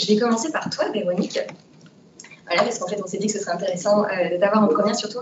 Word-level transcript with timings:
je 0.00 0.06
vais 0.06 0.18
commencer 0.18 0.50
par 0.50 0.68
toi, 0.70 0.88
Véronique. 0.90 1.38
Voilà, 2.46 2.64
parce 2.64 2.78
qu'en 2.78 2.88
fait, 2.88 3.00
on 3.02 3.06
s'est 3.06 3.18
dit 3.18 3.26
que 3.26 3.32
ce 3.32 3.38
serait 3.38 3.52
intéressant 3.52 4.02
de 4.02 4.38
t'avoir 4.38 4.64
en 4.64 4.68
première, 4.68 4.96
surtout 4.96 5.20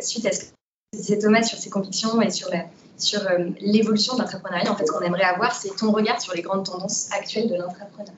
suite 0.00 0.26
à 0.26 0.32
ce 0.32 0.40
que 0.40 0.46
disait 0.94 1.18
Thomas 1.18 1.42
sur 1.42 1.58
ses 1.58 1.70
convictions 1.70 2.20
et 2.20 2.30
sur 2.30 2.50
sur 2.98 3.20
l'évolution 3.60 4.14
de 4.14 4.20
l'entrepreneuriat. 4.22 4.70
En 4.70 4.76
fait, 4.76 4.86
ce 4.86 4.92
qu'on 4.92 5.00
aimerait 5.00 5.24
avoir, 5.24 5.54
c'est 5.54 5.74
ton 5.76 5.90
regard 5.90 6.20
sur 6.20 6.34
les 6.34 6.42
grandes 6.42 6.66
tendances 6.66 7.08
actuelles 7.12 7.48
de 7.48 7.56
l'entrepreneuriat. 7.56 8.12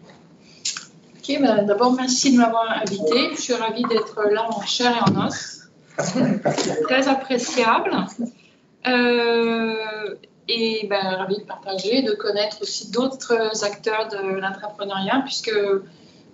Ok, 1.17 1.41
bah, 1.41 1.63
d'abord, 1.63 1.93
merci 1.93 2.33
de 2.33 2.39
m'avoir 2.39 2.71
invité. 2.83 3.31
Je 3.35 3.41
suis 3.41 3.55
ravie 3.55 3.85
d'être 3.85 4.21
là 4.31 4.49
en 4.51 4.63
chair 4.63 4.97
et 4.97 5.11
en 5.11 5.27
os. 5.27 5.69
Très 6.85 7.09
appréciable. 7.09 7.91
Euh, 8.87 9.75
et 10.49 10.87
ben, 10.89 11.03
ravi 11.03 11.37
de 11.37 11.45
partager, 11.45 12.03
de 12.03 12.13
connaître 12.13 12.63
aussi 12.63 12.91
d'autres 12.91 13.65
acteurs 13.65 14.09
de 14.09 14.41
l'entrepreneuriat, 14.41 15.23
puisque 15.25 15.55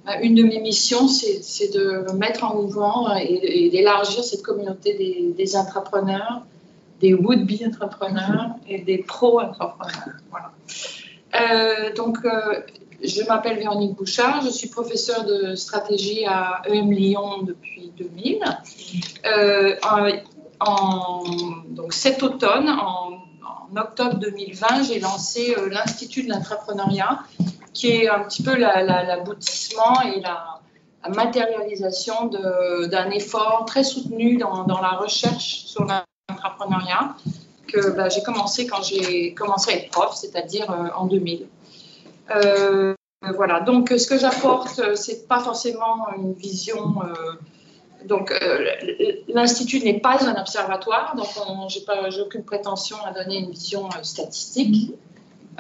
ben, 0.07 0.21
une 0.23 0.35
de 0.35 0.43
mes 0.43 0.61
missions, 0.61 1.09
c'est 1.09 1.73
de 1.73 2.13
mettre 2.13 2.45
en 2.45 2.55
mouvement 2.55 3.15
et, 3.17 3.69
d'élargir 3.71 4.23
cette 4.23 4.43
communauté 4.43 5.35
des, 5.37 5.57
entrepreneurs, 5.57 6.43
des 7.01 7.15
would-be 7.15 7.67
entrepreneurs 7.67 8.51
et 8.69 8.79
des 8.79 8.99
pro-entrepreneurs. 8.99 10.17
Voilà. 10.31 10.53
Euh, 11.35 11.93
donc, 11.95 12.19
euh, 12.25 12.61
je 13.03 13.23
m'appelle 13.25 13.59
Véronique 13.59 13.97
Bouchard, 13.97 14.43
je 14.43 14.51
suis 14.51 14.69
professeure 14.69 15.25
de 15.25 15.55
stratégie 15.55 16.25
à 16.27 16.63
EM 16.67 16.93
Lyon 16.93 17.43
depuis 17.43 17.93
2000. 17.99 18.41
Euh, 19.27 19.75
donc 21.71 21.93
cet 21.93 22.23
automne, 22.23 22.69
en, 22.69 23.24
octobre 23.77 24.19
2020, 24.19 24.85
j'ai 24.85 25.01
lancé 25.01 25.55
euh, 25.57 25.69
l'Institut 25.69 26.25
de 26.25 26.31
l'entrepreneuriat, 26.31 27.21
qui 27.73 27.91
est 27.91 28.09
un 28.09 28.21
petit 28.21 28.43
peu 28.43 28.57
l'aboutissement 28.57 30.01
et 30.03 30.21
la, 30.21 30.61
matérialisation 31.15 32.31
d'un 32.31 33.11
effort 33.11 33.67
très 33.67 33.85
soutenu 33.85 34.39
dans, 34.39 34.65
la 34.67 34.93
recherche 34.93 35.65
sur 35.67 35.85
l'entrepreneuriat 35.85 37.15
que 37.69 37.91
bah, 37.91 38.09
j'ai 38.09 38.23
commencé 38.23 38.67
quand 38.67 38.83
j'ai 38.83 39.35
commencé 39.35 39.73
à 39.73 39.77
être 39.77 39.91
prof, 39.91 40.15
c'est-à-dire 40.15 40.71
euh, 40.71 40.89
en 40.97 41.05
2000. 41.05 41.47
Euh, 42.35 42.95
voilà, 43.37 43.61
donc 43.61 43.91
ce 43.91 44.07
que 44.07 44.19
j'apporte, 44.19 44.95
c'est 44.95 45.29
pas 45.29 45.41
forcément 45.41 46.09
une 46.17 46.33
vision 46.33 46.95
donc, 48.05 48.31
euh, 48.31 48.67
l'Institut 49.29 49.81
n'est 49.81 50.01
pas 50.01 50.23
un 50.25 50.39
observatoire, 50.41 51.15
donc 51.17 51.27
je 51.71 52.17
n'ai 52.17 52.23
aucune 52.23 52.45
prétention 52.45 52.97
à 53.05 53.13
donner 53.13 53.39
une 53.39 53.51
vision 53.51 53.87
euh, 53.87 54.03
statistique. 54.03 54.93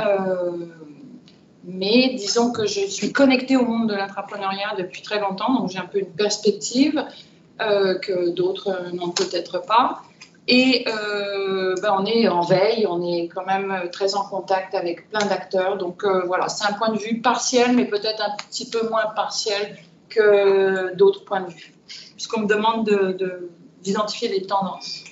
Euh, 0.00 0.50
mais 1.64 2.14
disons 2.14 2.52
que 2.52 2.66
je 2.66 2.86
suis 2.86 3.12
connectée 3.12 3.56
au 3.56 3.64
monde 3.64 3.88
de 3.88 3.94
l'entrepreneuriat 3.94 4.74
depuis 4.76 5.00
très 5.00 5.18
longtemps, 5.18 5.54
donc 5.54 5.70
j'ai 5.70 5.78
un 5.78 5.86
peu 5.86 5.98
une 5.98 6.12
perspective 6.12 7.02
que 7.58 8.30
d'autres 8.30 8.90
n'ont 8.92 9.10
peut-être 9.10 9.64
pas. 9.64 10.02
Et 10.46 10.84
ben, 10.84 11.96
on 11.98 12.04
est 12.04 12.28
en 12.28 12.42
veille, 12.42 12.86
on 12.86 13.00
est 13.00 13.28
quand 13.28 13.46
même 13.46 13.88
très 13.92 14.14
en 14.14 14.24
contact 14.24 14.74
avec 14.74 15.08
plein 15.08 15.24
d'acteurs. 15.24 15.78
Donc 15.78 16.04
voilà, 16.04 16.48
c'est 16.50 16.68
un 16.68 16.74
point 16.74 16.90
de 16.90 16.98
vue 16.98 17.22
partiel, 17.22 17.72
mais 17.72 17.86
peut-être 17.86 18.22
un 18.22 18.36
petit 18.36 18.68
peu 18.68 18.86
moins 18.90 19.06
partiel 19.16 19.78
que 20.10 20.94
d'autres 20.96 21.24
points 21.24 21.42
de 21.42 21.50
vue 21.50 21.73
puisqu'on 21.86 22.40
me 22.40 22.46
demande 22.46 22.88
d'identifier 23.82 24.28
de, 24.28 24.34
les 24.34 24.42
tendances. 24.42 25.04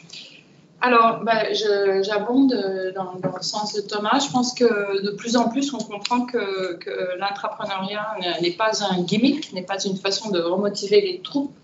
Alors, 0.80 1.20
ben, 1.22 1.54
j'abonde 2.02 2.52
dans, 2.94 3.12
le 3.14 3.42
sens 3.42 3.72
de 3.74 3.82
Thomas. 3.82 4.18
Je 4.18 4.32
pense 4.32 4.52
que 4.52 5.02
de 5.04 5.10
plus 5.12 5.36
en 5.36 5.48
plus, 5.48 5.72
on 5.72 5.78
comprend 5.78 6.26
que, 6.26 6.74
que 6.74 7.18
l'entrepreneuriat 7.18 8.16
n'est 8.40 8.52
pas 8.52 8.82
un 8.84 9.02
gimmick, 9.02 9.52
n'est 9.52 9.62
pas 9.62 9.78
une 9.84 9.96
façon 9.96 10.30
de 10.30 10.40
remotiver 10.40 11.00
les 11.00 11.20
troupes, 11.20 11.54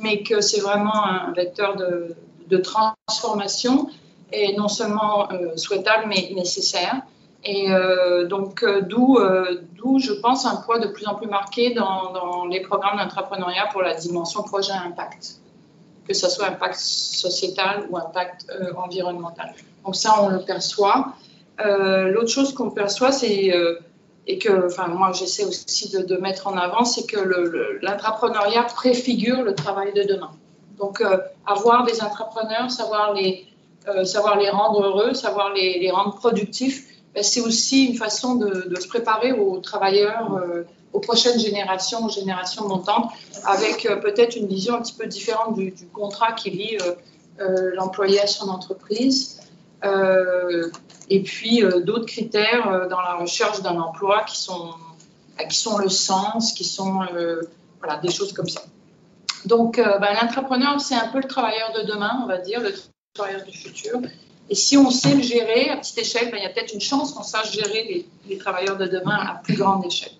mais 0.00 0.22
que 0.22 0.40
c'est 0.40 0.60
vraiment 0.60 1.04
un 1.04 1.32
vecteur 1.32 1.76
de, 1.76 2.16
transformation 2.58 3.88
et 4.30 4.54
non 4.54 4.68
seulement 4.68 5.32
euh, 5.32 5.56
souhaitable, 5.56 6.04
mais 6.06 6.30
nécessaire. 6.34 7.00
Et 7.44 7.70
euh, 7.70 8.26
donc, 8.26 8.62
euh, 8.62 8.82
d'où, 8.82 9.18
euh, 9.18 9.62
d'où, 9.74 9.98
je 9.98 10.12
pense, 10.12 10.46
un 10.46 10.56
poids 10.56 10.78
de 10.78 10.88
plus 10.88 11.06
en 11.06 11.16
plus 11.16 11.26
marqué 11.26 11.74
dans, 11.74 12.44
les 12.46 12.60
programmes 12.60 12.98
d'entrepreneuriat 12.98 13.66
pour 13.72 13.82
la 13.82 13.94
dimension 13.94 14.42
projet 14.42 14.72
impact, 14.72 15.36
que 16.06 16.14
ce 16.14 16.28
soit 16.28 16.46
impact 16.46 16.76
sociétal 16.76 17.86
ou 17.90 17.96
impact 17.96 18.46
environnemental. 18.76 19.54
Donc 19.84 19.96
ça, 19.96 20.22
on 20.22 20.28
le 20.28 20.40
perçoit. 20.40 21.14
l'autre 21.58 22.28
chose 22.28 22.52
qu'on 22.52 22.70
perçoit, 22.70 23.10
c'est, 23.10 23.52
et 24.26 24.38
que 24.38 24.66
enfin, 24.66 24.88
moi 24.88 25.12
j'essaie 25.12 25.44
aussi 25.44 25.90
de, 25.90 26.16
mettre 26.16 26.46
en 26.46 26.56
avant, 26.56 26.84
c'est 26.84 27.06
que 27.06 27.18
le, 27.18 27.78
l'entrepreneuriat 27.82 28.64
préfigure 28.64 29.42
le 29.42 29.54
travail 29.54 29.92
de 29.94 30.02
demain. 30.02 30.32
Donc, 30.78 31.02
avoir 31.46 31.84
des 31.84 32.02
entrepreneurs, 32.02 32.70
savoir 32.70 33.14
les, 33.14 33.46
savoir 34.04 34.36
les 34.36 34.50
rendre 34.50 34.84
heureux, 34.84 35.14
savoir 35.14 35.52
les 35.54 35.90
rendre 35.90 36.14
productifs, 36.16 36.91
ben, 37.14 37.22
c'est 37.22 37.40
aussi 37.40 37.86
une 37.86 37.96
façon 37.96 38.36
de, 38.36 38.74
se 38.80 38.88
préparer 38.88 39.32
aux 39.32 39.58
travailleurs, 39.58 40.34
euh, 40.34 40.64
aux 40.92 41.00
prochaines 41.00 41.38
générations, 41.38 42.04
aux 42.04 42.10
générations 42.10 42.66
montantes, 42.66 43.10
avec 43.44 43.86
euh, 43.86 43.96
peut-être 43.96 44.36
une 44.36 44.46
vision 44.46 44.76
un 44.76 44.82
petit 44.82 44.94
peu 44.94 45.06
différente 45.06 45.54
du, 45.54 45.74
contrat 45.92 46.32
qui 46.32 46.50
lie 46.50 46.78
euh, 47.40 47.70
l'employé 47.74 48.20
à 48.20 48.26
son 48.26 48.48
entreprise. 48.48 49.40
et 51.08 51.22
puis 51.22 51.62
d'autres 51.84 52.06
critères 52.06 52.88
dans 52.88 53.00
la 53.00 53.14
recherche 53.14 53.60
d'un 53.62 53.78
emploi 53.80 54.22
qui 54.24 54.40
sont, 54.40 54.70
qui 55.50 55.58
sont 55.58 55.78
le 55.78 55.88
sens, 55.88 56.52
qui 56.52 56.64
sont 56.64 57.00
voilà, 57.80 57.96
des 58.00 58.10
choses 58.10 58.32
comme 58.32 58.48
ça. 58.48 58.62
Donc, 59.44 59.76
ben, 59.76 60.12
l'entrepreneur, 60.20 60.80
c'est 60.80 60.94
un 60.94 61.08
peu 61.08 61.18
le 61.18 61.26
travailleur 61.26 61.72
de 61.72 61.82
demain, 61.92 62.20
on 62.22 62.26
va 62.26 62.38
dire, 62.38 62.60
le 62.60 62.72
travailleur 63.12 63.44
du 63.44 63.52
futur. 63.52 64.00
Et 64.50 64.54
si 64.54 64.76
on 64.76 64.90
sait 64.90 65.14
le 65.14 65.22
gérer 65.22 65.70
à 65.70 65.76
petite 65.76 65.98
échelle, 65.98 66.30
ben, 66.30 66.38
il 66.38 66.42
y 66.42 66.46
a 66.46 66.50
peut-être 66.50 66.74
une 66.74 66.80
chance 66.80 67.12
qu'on 67.12 67.22
sache 67.22 67.52
gérer 67.52 68.06
les, 68.28 68.38
travailleurs 68.38 68.76
de 68.76 68.86
demain 68.86 69.18
à 69.18 69.34
plus 69.42 69.56
grande 69.56 69.84
échelle. 69.84 70.12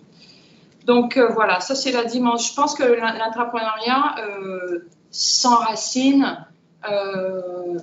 Donc 0.87 1.17
euh, 1.17 1.29
voilà, 1.33 1.61
ça 1.61 1.75
c'est 1.75 1.93
la 1.93 2.05
dimension. 2.05 2.51
Je 2.51 2.55
pense 2.55 2.75
que 2.75 2.83
l'entrepreneuriat 2.83 4.17
euh, 4.19 4.89
s'enracine, 5.11 6.47
euh, 6.91 7.79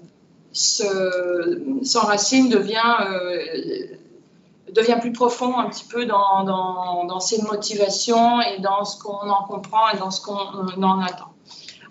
s'enracine, 0.52 2.50
devient, 2.50 2.96
euh, 3.02 3.96
devient 4.74 4.98
plus 5.00 5.14
profond 5.14 5.58
un 5.58 5.70
petit 5.70 5.86
peu 5.86 6.06
dans, 6.06 7.20
ses 7.20 7.42
motivations 7.44 8.42
et 8.42 8.60
dans 8.60 8.84
ce 8.84 9.02
qu'on 9.02 9.30
en 9.30 9.44
comprend 9.44 9.90
et 9.94 9.98
dans 9.98 10.12
ce 10.12 10.22
qu'on 10.22 10.34
en 10.34 11.02
attend. 11.02 11.34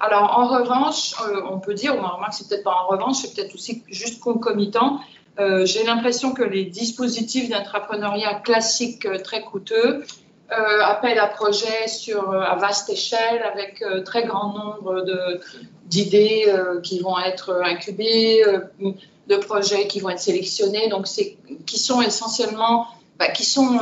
Alors, 0.01 0.39
en 0.39 0.47
revanche, 0.47 1.15
euh, 1.23 1.41
on 1.51 1.59
peut 1.59 1.75
dire, 1.75 1.95
ou 1.97 1.99
on 1.99 2.15
remarque, 2.15 2.35
c'est 2.35 2.49
peut-être 2.49 2.65
pas 2.65 2.85
en 2.85 2.87
revanche, 2.87 3.17
c'est 3.17 3.35
peut-être 3.35 3.55
aussi 3.55 3.83
juste 3.89 4.21
concomitant. 4.21 5.01
Euh, 5.41 5.67
j'ai 5.67 5.85
l'impression 5.85 6.33
que 6.33 6.43
les 6.43 6.65
dispositifs 6.65 7.49
d'entrepreneuriat 7.49 8.35
classiques 8.35 9.07
euh, 9.07 9.19
très 9.19 9.43
coûteux, 9.43 10.05
appellent 10.51 11.19
à 11.19 11.27
projets 11.27 11.89
sur, 11.89 12.33
à 12.33 12.57
vaste 12.57 12.89
échelle, 12.89 13.43
avec 13.43 13.85
très 14.07 14.25
grand 14.25 14.55
nombre 14.55 15.05
d'idées 15.85 16.51
qui 16.83 17.01
vont 17.01 17.19
être 17.19 17.61
incubées, 17.63 18.43
de 18.81 19.37
projets 19.37 19.87
qui 19.89 20.01
vont 20.01 20.09
être 20.09 20.21
sélectionnés, 20.21 20.89
donc 20.89 21.07
qui 21.67 21.79
sont 21.79 22.01
essentiellement, 22.01 22.87
bah, 23.19 23.29
qui 23.29 23.45
sont 23.45 23.79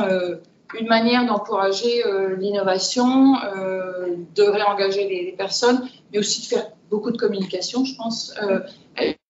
une 0.79 0.87
manière 0.87 1.25
d'encourager 1.25 2.03
l'innovation, 2.37 3.33
de 3.33 4.43
réengager 4.43 5.07
les, 5.07 5.31
personnes, 5.37 5.87
mais 6.11 6.19
aussi 6.19 6.41
de 6.41 6.45
faire 6.47 6.67
beaucoup 6.89 7.11
de 7.11 7.17
communication, 7.17 7.85
je 7.85 7.95
pense. 7.95 8.33
Euh, 8.41 8.59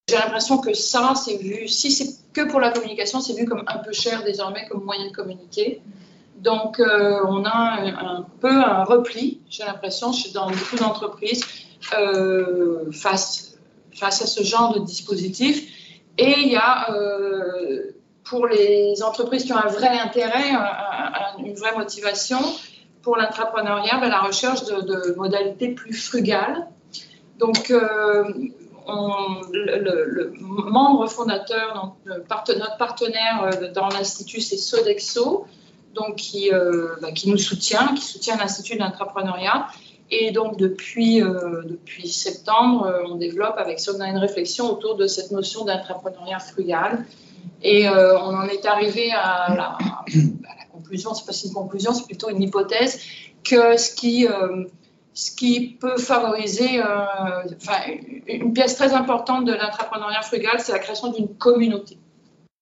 j'ai 0.09 0.15
l'impression 0.15 0.59
que 0.59 0.73
ça, 0.73 1.13
c'est 1.15 1.37
vu, 1.37 1.67
si 1.67 1.91
c'est 1.91 2.15
que 2.33 2.49
pour 2.49 2.59
la 2.59 2.71
communication, 2.71 3.19
c'est 3.19 3.33
vu 3.33 3.45
comme 3.45 3.63
un 3.67 3.79
peu 3.79 3.91
cher 3.91 4.23
désormais 4.23 4.65
comme 4.69 4.83
moyen 4.83 5.07
de 5.07 5.11
communiquer. 5.11 5.81
Donc, 6.37 6.79
euh, 6.79 7.19
on 7.27 7.43
a 7.45 7.81
un, 7.81 8.25
peu 8.39 8.51
un 8.51 8.83
repli, 8.83 9.41
j'ai 9.49 9.65
l'impression, 9.65 10.11
dans 10.33 10.47
beaucoup 10.49 10.75
d'entreprises, 10.77 11.43
euh, 11.97 12.91
face, 12.91 13.57
face 13.93 14.21
à 14.21 14.27
ce 14.27 14.43
genre 14.43 14.73
de 14.73 14.85
dispositif. 14.85 15.67
Et 16.17 16.35
il 16.37 16.51
y 16.51 16.55
a, 16.55 16.89
pour 18.29 18.47
les 18.47 19.01
entreprises 19.03 19.45
qui 19.45 19.53
ont 19.53 19.57
un 19.57 19.67
vrai 19.67 19.99
intérêt, 19.99 20.51
une 21.39 21.55
vraie 21.55 21.75
motivation, 21.75 22.39
pour 23.07 23.15
l'entrepreneuriat, 23.15 23.99
ben, 23.99 24.09
la 24.09 24.19
recherche 24.19 24.65
de, 24.65 25.15
modalités 25.15 25.69
plus 25.69 25.93
frugales. 25.93 26.67
Donc, 27.39 27.71
euh, 27.71 28.25
le, 29.53 30.33
membre 30.41 31.07
fondateur, 31.07 31.95
notre 32.05 32.77
partenaire 32.77 33.43
euh, 33.43 33.71
dans 33.71 33.87
l'Institut, 33.87 34.41
c'est 34.41 34.57
Sodexo, 34.57 35.45
donc 35.93 36.15
qui, 36.15 36.51
euh, 36.51 36.95
ben, 37.01 37.13
qui 37.13 37.29
nous 37.29 37.37
soutient, 37.37 37.93
qui 37.95 38.03
soutient 38.03 38.35
l'Institut 38.35 38.77
d'entrepreneuriat. 38.77 39.67
Et 40.11 40.31
donc, 40.31 40.57
depuis, 40.57 41.21
septembre, 42.05 42.93
on 43.09 43.15
développe 43.15 43.55
avec 43.57 43.79
Soda 43.79 44.05
une 44.07 44.17
réflexion 44.17 44.69
autour 44.69 44.95
de 44.95 45.07
cette 45.07 45.31
notion 45.31 45.63
d'entrepreneuriat 45.63 46.39
frugal. 46.39 47.05
Et 47.61 47.89
on 47.89 48.35
en 48.35 48.47
est 48.47 48.65
arrivé 48.65 49.11
à 49.11 49.53
la, 49.55 49.77
conclusion, 50.71 51.13
c'est 51.13 51.25
pas 51.25 51.33
une 51.45 51.53
conclusion, 51.53 51.93
c'est 51.93 52.05
plutôt 52.05 52.29
une 52.29 52.41
hypothèse, 52.41 53.01
que 53.43 53.77
ce 53.77 53.93
qui, 53.93 54.27
ce 55.13 55.31
qui 55.31 55.71
peut 55.79 55.97
favoriser, 55.97 56.81
enfin, 56.81 57.81
une 58.27 58.53
pièce 58.53 58.75
très 58.75 58.93
importante 58.93 59.45
de 59.45 59.53
l'entrepreneuriat 59.53 60.21
frugal, 60.21 60.59
c'est 60.59 60.71
la 60.71 60.79
création 60.79 61.11
d'une 61.11 61.35
communauté, 61.35 61.97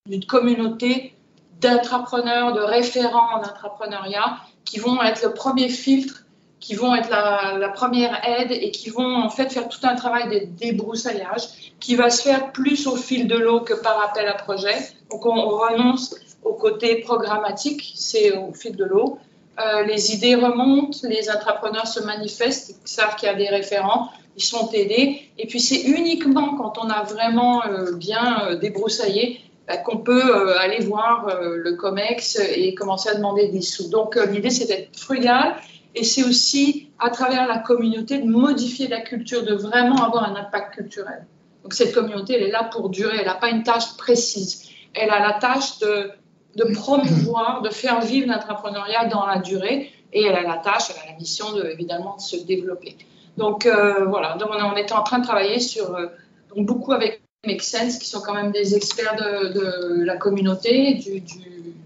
d'une 0.07 0.25
communauté 0.25 1.13
d'entrepreneurs, 1.61 2.53
de 2.53 2.61
référents 2.61 3.35
en 3.35 3.39
entrepreneuriat 3.39 4.37
qui 4.63 4.79
vont 4.79 5.01
être 5.01 5.23
le 5.23 5.33
premier 5.33 5.69
filtre, 5.69 6.24
qui 6.59 6.73
vont 6.73 6.95
être 6.95 7.09
la, 7.09 7.69
première 7.69 8.21
aide 8.27 8.51
et 8.51 8.71
qui 8.71 8.89
vont 8.89 9.15
en 9.15 9.29
fait 9.29 9.51
faire 9.51 9.67
tout 9.67 9.79
un 9.83 9.95
travail 9.95 10.29
de 10.29 10.45
débroussaillage 10.57 11.73
qui 11.79 11.95
va 11.95 12.09
se 12.09 12.23
faire 12.23 12.51
plus 12.51 12.87
au 12.87 12.95
fil 12.95 13.27
de 13.27 13.35
l'eau 13.35 13.61
que 13.61 13.73
par 13.73 14.01
appel 14.03 14.27
à 14.27 14.33
projet. 14.33 14.75
Donc 15.11 15.25
on, 15.25 15.47
renonce 15.47 16.15
au 16.43 16.53
côté 16.53 16.97
programmatique, 17.01 17.93
c'est 17.95 18.37
au 18.37 18.53
fil 18.53 18.75
de 18.75 18.85
l'eau. 18.85 19.19
Euh, 19.59 19.83
les 19.83 20.13
idées 20.13 20.35
remontent, 20.35 20.97
les 21.03 21.29
entrepreneurs 21.29 21.87
se 21.87 22.01
manifestent, 22.01 22.75
ils 22.83 22.89
savent 22.89 23.15
qu'il 23.15 23.27
y 23.27 23.31
a 23.31 23.35
des 23.35 23.47
référents, 23.47 24.09
ils 24.35 24.43
sont 24.43 24.69
aidés. 24.71 25.21
Et 25.37 25.47
puis 25.47 25.59
c'est 25.59 25.81
uniquement 25.81 26.55
quand 26.55 26.77
on 26.77 26.89
a 26.89 27.03
vraiment 27.03 27.63
euh, 27.65 27.93
bien 27.93 28.47
euh, 28.47 28.55
débroussaillé 28.55 29.39
bah, 29.67 29.77
qu'on 29.77 29.97
peut 29.97 30.57
aller 30.57 30.79
voir 30.79 31.39
le 31.41 31.73
COMEX 31.73 32.39
et 32.55 32.75
commencer 32.75 33.09
à 33.09 33.15
demander 33.15 33.47
des 33.47 33.61
sous. 33.61 33.89
Donc 33.89 34.15
l'idée 34.15 34.51
c'est 34.51 34.65
d'être 34.65 34.97
frugal 34.97 35.55
et 35.95 36.03
c'est 36.03 36.23
aussi 36.23 36.89
à 36.99 37.09
travers 37.09 37.47
la 37.47 37.59
communauté 37.59 38.19
de 38.19 38.25
modifier 38.25 38.87
la 38.87 39.01
culture, 39.01 39.43
de 39.43 39.55
vraiment 39.55 40.03
avoir 40.03 40.29
un 40.29 40.35
impact 40.35 40.75
culturel. 40.75 41.25
Donc 41.63 41.73
cette 41.73 41.93
communauté, 41.93 42.35
elle 42.35 42.43
est 42.43 42.51
là 42.51 42.69
pour 42.71 42.89
durer, 42.89 43.17
elle 43.19 43.25
n'a 43.25 43.35
pas 43.35 43.49
une 43.49 43.63
tâche 43.63 43.97
précise. 43.97 44.69
Elle 44.93 45.09
a 45.09 45.19
la 45.19 45.33
tâche 45.33 45.79
de, 45.79 46.11
promouvoir, 46.73 47.61
de 47.61 47.69
faire 47.69 48.01
vivre 48.01 48.27
l'entrepreneuriat 48.27 49.05
dans 49.05 49.25
la 49.25 49.39
durée, 49.39 49.91
et 50.13 50.23
elle 50.23 50.35
a 50.35 50.43
la 50.43 50.57
tâche, 50.57 50.91
elle 50.91 51.09
a 51.09 51.13
la 51.13 51.17
mission 51.17 51.53
de, 51.53 51.65
évidemment 51.65 52.17
de 52.17 52.21
se 52.21 52.37
développer. 52.37 52.97
Donc 53.37 53.65
euh, 53.65 54.05
voilà, 54.05 54.35
donc 54.37 54.49
on, 54.51 54.75
est 54.75 54.91
en 54.91 55.03
train 55.03 55.19
de 55.19 55.25
travailler 55.25 55.59
sur, 55.59 55.95
euh, 55.95 56.07
beaucoup 56.55 56.93
avec 56.93 57.21
Make 57.45 57.61
Sense, 57.61 57.97
qui 57.97 58.07
sont 58.07 58.21
quand 58.21 58.33
même 58.33 58.51
des 58.51 58.75
experts 58.75 59.15
de, 59.15 60.03
la 60.03 60.17
communauté, 60.17 60.93
du, 60.95 61.23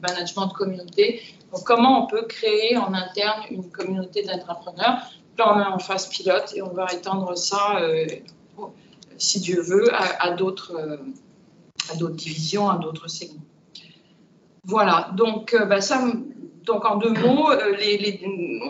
management 0.01 0.47
de 0.47 0.53
communauté. 0.53 1.21
Comment 1.65 2.03
on 2.03 2.07
peut 2.07 2.25
créer 2.27 2.77
en 2.77 2.93
interne 2.93 3.41
une 3.49 3.69
communauté 3.71 4.23
d'entrepreneurs? 4.23 4.99
Là, 5.37 5.53
on 5.55 5.59
est 5.59 5.65
en 5.65 5.79
phase 5.79 6.07
pilote 6.07 6.53
et 6.55 6.61
on 6.61 6.73
va 6.73 6.87
étendre 6.93 7.35
ça. 7.37 7.79
Euh, 7.81 8.05
si 9.17 9.39
Dieu 9.41 9.61
veut, 9.61 9.89
à, 9.93 10.31
d'autres, 10.31 10.75
euh, 10.77 10.97
à 11.91 11.95
d'autres 11.95 12.15
divisions, 12.15 12.69
à 12.69 12.77
d'autres 12.77 13.09
segments. 13.09 13.41
Voilà, 14.63 15.11
donc, 15.15 15.53
euh, 15.53 15.65
donc 16.63 16.85
en 16.85 16.97
deux 16.97 17.11
mots, 17.11 17.49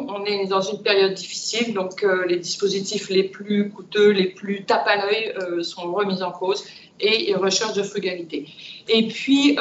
on 0.07 0.25
est 0.25 0.47
dans 0.47 0.61
une 0.61 0.81
période 0.81 1.13
difficile, 1.13 1.73
donc 1.73 2.05
les 2.27 2.37
dispositifs 2.37 3.09
les 3.09 3.23
plus 3.23 3.69
coûteux, 3.69 4.09
les 4.09 4.27
plus 4.27 4.63
tape 4.65 4.87
à 4.87 4.95
l'œil 4.95 5.63
sont 5.63 5.91
remis 5.91 6.23
en 6.23 6.31
cause 6.31 6.63
et, 6.99 7.35
recherche 7.35 7.73
de 7.73 7.83
frugalité. 7.83 8.47
Et 8.87 9.07
puis, 9.07 9.57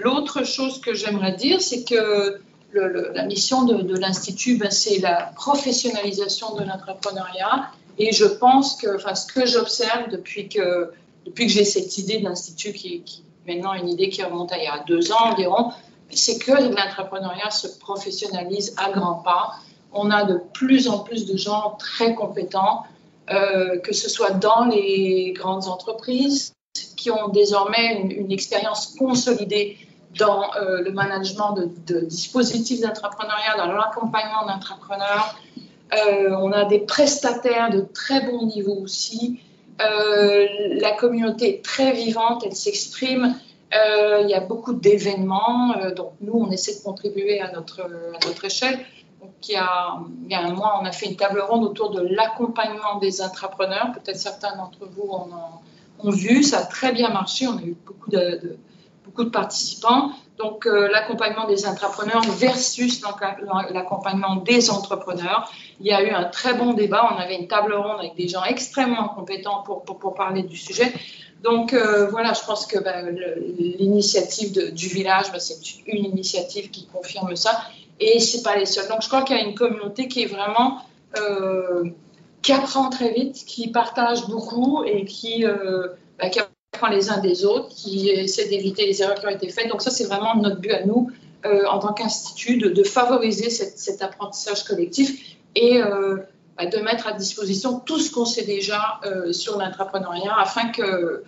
l'autre 0.00 0.44
chose 0.44 0.80
que 0.80 0.94
j'aimerais 0.94 1.32
dire, 1.32 1.60
c'est 1.60 1.84
que 1.84 2.40
la 2.80 3.24
mission 3.24 3.64
de, 3.64 3.82
de 3.82 3.96
l'Institut, 3.96 4.56
ben, 4.56 4.70
c'est 4.70 4.98
la 4.98 5.32
professionnalisation 5.34 6.54
de 6.54 6.64
l'entrepreneuriat 6.64 7.70
et 7.98 8.12
je 8.12 8.24
pense 8.24 8.76
que, 8.76 8.98
ce 8.98 9.32
que 9.32 9.46
j'observe 9.46 10.10
depuis 10.10 10.48
que, 10.48 10.92
j'ai 11.36 11.64
cette 11.64 11.96
idée 11.98 12.18
d'institut 12.18 12.72
qui, 12.72 13.02
qui 13.02 13.22
est 13.46 13.54
maintenant 13.54 13.74
une 13.74 13.88
idée 13.88 14.08
qui 14.08 14.22
remonte 14.22 14.52
à 14.52 14.58
il 14.58 14.64
y 14.64 14.66
a 14.66 14.82
deux 14.86 15.12
ans 15.12 15.32
environ, 15.32 15.72
c'est 16.10 16.38
que 16.38 16.52
l'entrepreneuriat 16.52 17.50
se 17.50 17.68
professionnalise 17.78 18.74
à 18.76 18.90
grands 18.90 19.22
pas. 19.22 19.54
On 19.92 20.10
a 20.10 20.24
de 20.24 20.40
plus 20.52 20.88
en 20.88 21.00
plus 21.00 21.26
de 21.26 21.36
gens 21.36 21.76
très 21.78 22.14
compétents, 22.14 22.82
euh, 23.30 23.78
que 23.78 23.94
ce 23.94 24.08
soit 24.10 24.30
dans 24.32 24.64
les 24.64 25.32
grandes 25.32 25.66
entreprises, 25.66 26.52
qui 26.96 27.10
ont 27.10 27.28
désormais 27.28 28.00
une, 28.00 28.32
expérience 28.32 28.94
consolidée 28.98 29.76
dans 30.18 30.54
euh, 30.54 30.82
le 30.82 30.92
management 30.92 31.56
de, 31.86 32.00
dispositifs 32.00 32.80
d'entrepreneuriat, 32.80 33.56
dans 33.56 33.72
l'accompagnement 33.72 34.46
d'entrepreneurs, 34.46 35.38
euh, 35.94 36.30
on 36.40 36.52
a 36.52 36.64
des 36.64 36.80
prestataires 36.80 37.70
de 37.70 37.80
très 37.80 38.20
bon 38.22 38.46
niveau 38.46 38.74
aussi. 38.74 39.40
Euh, 39.80 40.46
la 40.80 40.92
communauté 40.92 41.56
est 41.56 41.64
très 41.64 41.92
vivante, 41.92 42.44
elle 42.46 42.54
s'exprime. 42.54 43.34
Il 43.72 44.30
y 44.30 44.34
a 44.34 44.40
beaucoup 44.40 44.72
d'événements, 44.72 45.74
donc 45.96 46.12
nous, 46.20 46.34
on 46.34 46.50
essaie 46.52 46.76
de 46.76 46.84
contribuer 46.84 47.40
à 47.40 47.50
notre, 47.50 47.90
échelle. 48.44 48.78
Donc, 49.20 49.32
il, 49.48 49.54
y 49.54 49.56
a, 49.56 49.98
il 50.26 50.30
y 50.30 50.34
a 50.36 50.42
un 50.42 50.52
mois, 50.52 50.78
on 50.80 50.84
a 50.84 50.92
fait 50.92 51.06
une 51.06 51.16
table 51.16 51.40
ronde 51.40 51.64
autour 51.64 51.90
de 51.90 52.00
l'accompagnement 52.02 53.00
des 53.00 53.20
entrepreneurs. 53.20 53.90
Peut-être 53.92 54.16
certains 54.16 54.56
d'entre 54.56 54.86
vous 54.96 55.10
en 55.10 55.28
ont, 56.04 56.10
vu. 56.10 56.44
Ça 56.44 56.58
a 56.58 56.62
très 56.62 56.92
bien 56.92 57.08
marché. 57.08 57.48
On 57.48 57.58
a 57.58 57.62
eu 57.62 57.76
beaucoup 57.84 58.10
de, 58.10 58.56
beaucoup 59.04 59.24
de 59.24 59.30
participants. 59.30 60.12
Donc, 60.38 60.64
l'accompagnement 60.64 61.46
des 61.46 61.64
entrepreneurs 61.66 62.22
versus 62.22 63.00
l'accompagnement 63.70 64.36
des 64.36 64.70
entrepreneurs. 64.70 65.48
Il 65.80 65.86
y 65.86 65.92
a 65.92 66.02
eu 66.02 66.10
un 66.10 66.24
très 66.24 66.54
bon 66.54 66.72
débat. 66.72 67.08
On 67.12 67.18
avait 67.18 67.36
une 67.36 67.46
table 67.46 67.74
ronde 67.74 68.00
avec 68.00 68.16
des 68.16 68.28
gens 68.28 68.42
extrêmement 68.44 69.08
compétents 69.08 69.62
pour, 69.62 69.84
pour, 69.84 70.14
parler 70.14 70.42
du 70.42 70.56
sujet. 70.56 70.92
Donc 71.44 71.74
euh, 71.74 72.08
voilà, 72.08 72.32
je 72.32 72.44
pense 72.44 72.66
que 72.66 72.78
ben, 72.78 73.14
l'initiative 73.58 74.72
du 74.72 74.88
village, 74.88 75.30
ben, 75.30 75.38
c'est 75.38 75.58
une 75.86 76.04
initiative 76.06 76.70
qui 76.70 76.86
confirme 76.86 77.36
ça. 77.36 77.60
Et 78.00 78.18
c'est 78.18 78.42
pas 78.42 78.56
les 78.56 78.66
seuls. 78.66 78.88
Donc 78.88 79.02
je 79.02 79.08
crois 79.08 79.22
qu'il 79.22 79.36
y 79.36 79.40
a 79.40 79.42
une 79.42 79.54
communauté 79.54 80.08
qui 80.08 80.22
est 80.22 80.26
vraiment 80.26 80.78
euh, 81.18 81.84
qui 82.42 82.52
apprend 82.52 82.88
très 82.88 83.12
vite, 83.12 83.44
qui 83.46 83.68
partage 83.68 84.26
beaucoup 84.26 84.84
et 84.84 85.04
qui, 85.04 85.44
euh, 85.44 85.88
ben, 86.18 86.30
qui 86.30 86.40
les 86.90 87.10
uns 87.10 87.18
des 87.18 87.44
autres, 87.44 87.68
qui 87.68 88.08
essaie 88.10 88.48
d'éviter 88.48 88.86
les 88.86 89.02
erreurs 89.02 89.18
qui 89.18 89.26
ont 89.26 89.30
été 89.30 89.48
faites. 89.48 89.68
Donc 89.68 89.82
ça, 89.82 89.90
c'est 89.90 90.04
vraiment 90.04 90.36
notre 90.36 90.60
but 90.60 90.72
à 90.72 90.84
nous. 90.84 91.10
en 91.44 91.78
tant 91.78 91.92
qu'institut, 91.92 92.56
de, 92.56 92.82
favoriser 92.82 93.50
cet 93.50 94.02
apprentissage 94.02 94.64
collectif 94.64 95.34
et 95.54 95.82
euh, 95.82 96.18
bah, 96.56 96.66
de 96.66 96.78
mettre 96.78 97.06
à 97.06 97.12
disposition 97.12 97.80
tout 97.80 97.98
ce 97.98 98.10
qu'on 98.10 98.24
sait 98.24 98.44
déjà 98.44 99.00
euh, 99.04 99.32
sur 99.32 99.58
l'entrepreneuriat 99.58 100.34
afin 100.38 100.68
que, 100.68 101.24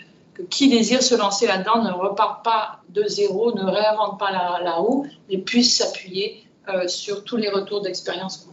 qui 0.50 0.69
désire 0.69 1.03
se 1.03 1.14
lancer 1.14 1.47
là-dedans 1.47 1.82
ne 1.82 1.93
repart 1.93 2.44
pas 2.44 2.81
de 2.91 3.05
zéro, 3.05 3.55
ne 3.55 3.64
réinvente 3.64 4.19
pas 4.19 4.31
la, 4.31 4.75
roue, 4.75 5.06
mais 5.29 5.38
puisse 5.38 5.76
s'appuyer 5.76 6.44
euh, 6.69 6.88
sur 6.88 7.25
tous 7.25 7.37
les 7.37 7.49
retours 7.49 7.81
d'expérience 7.81 8.49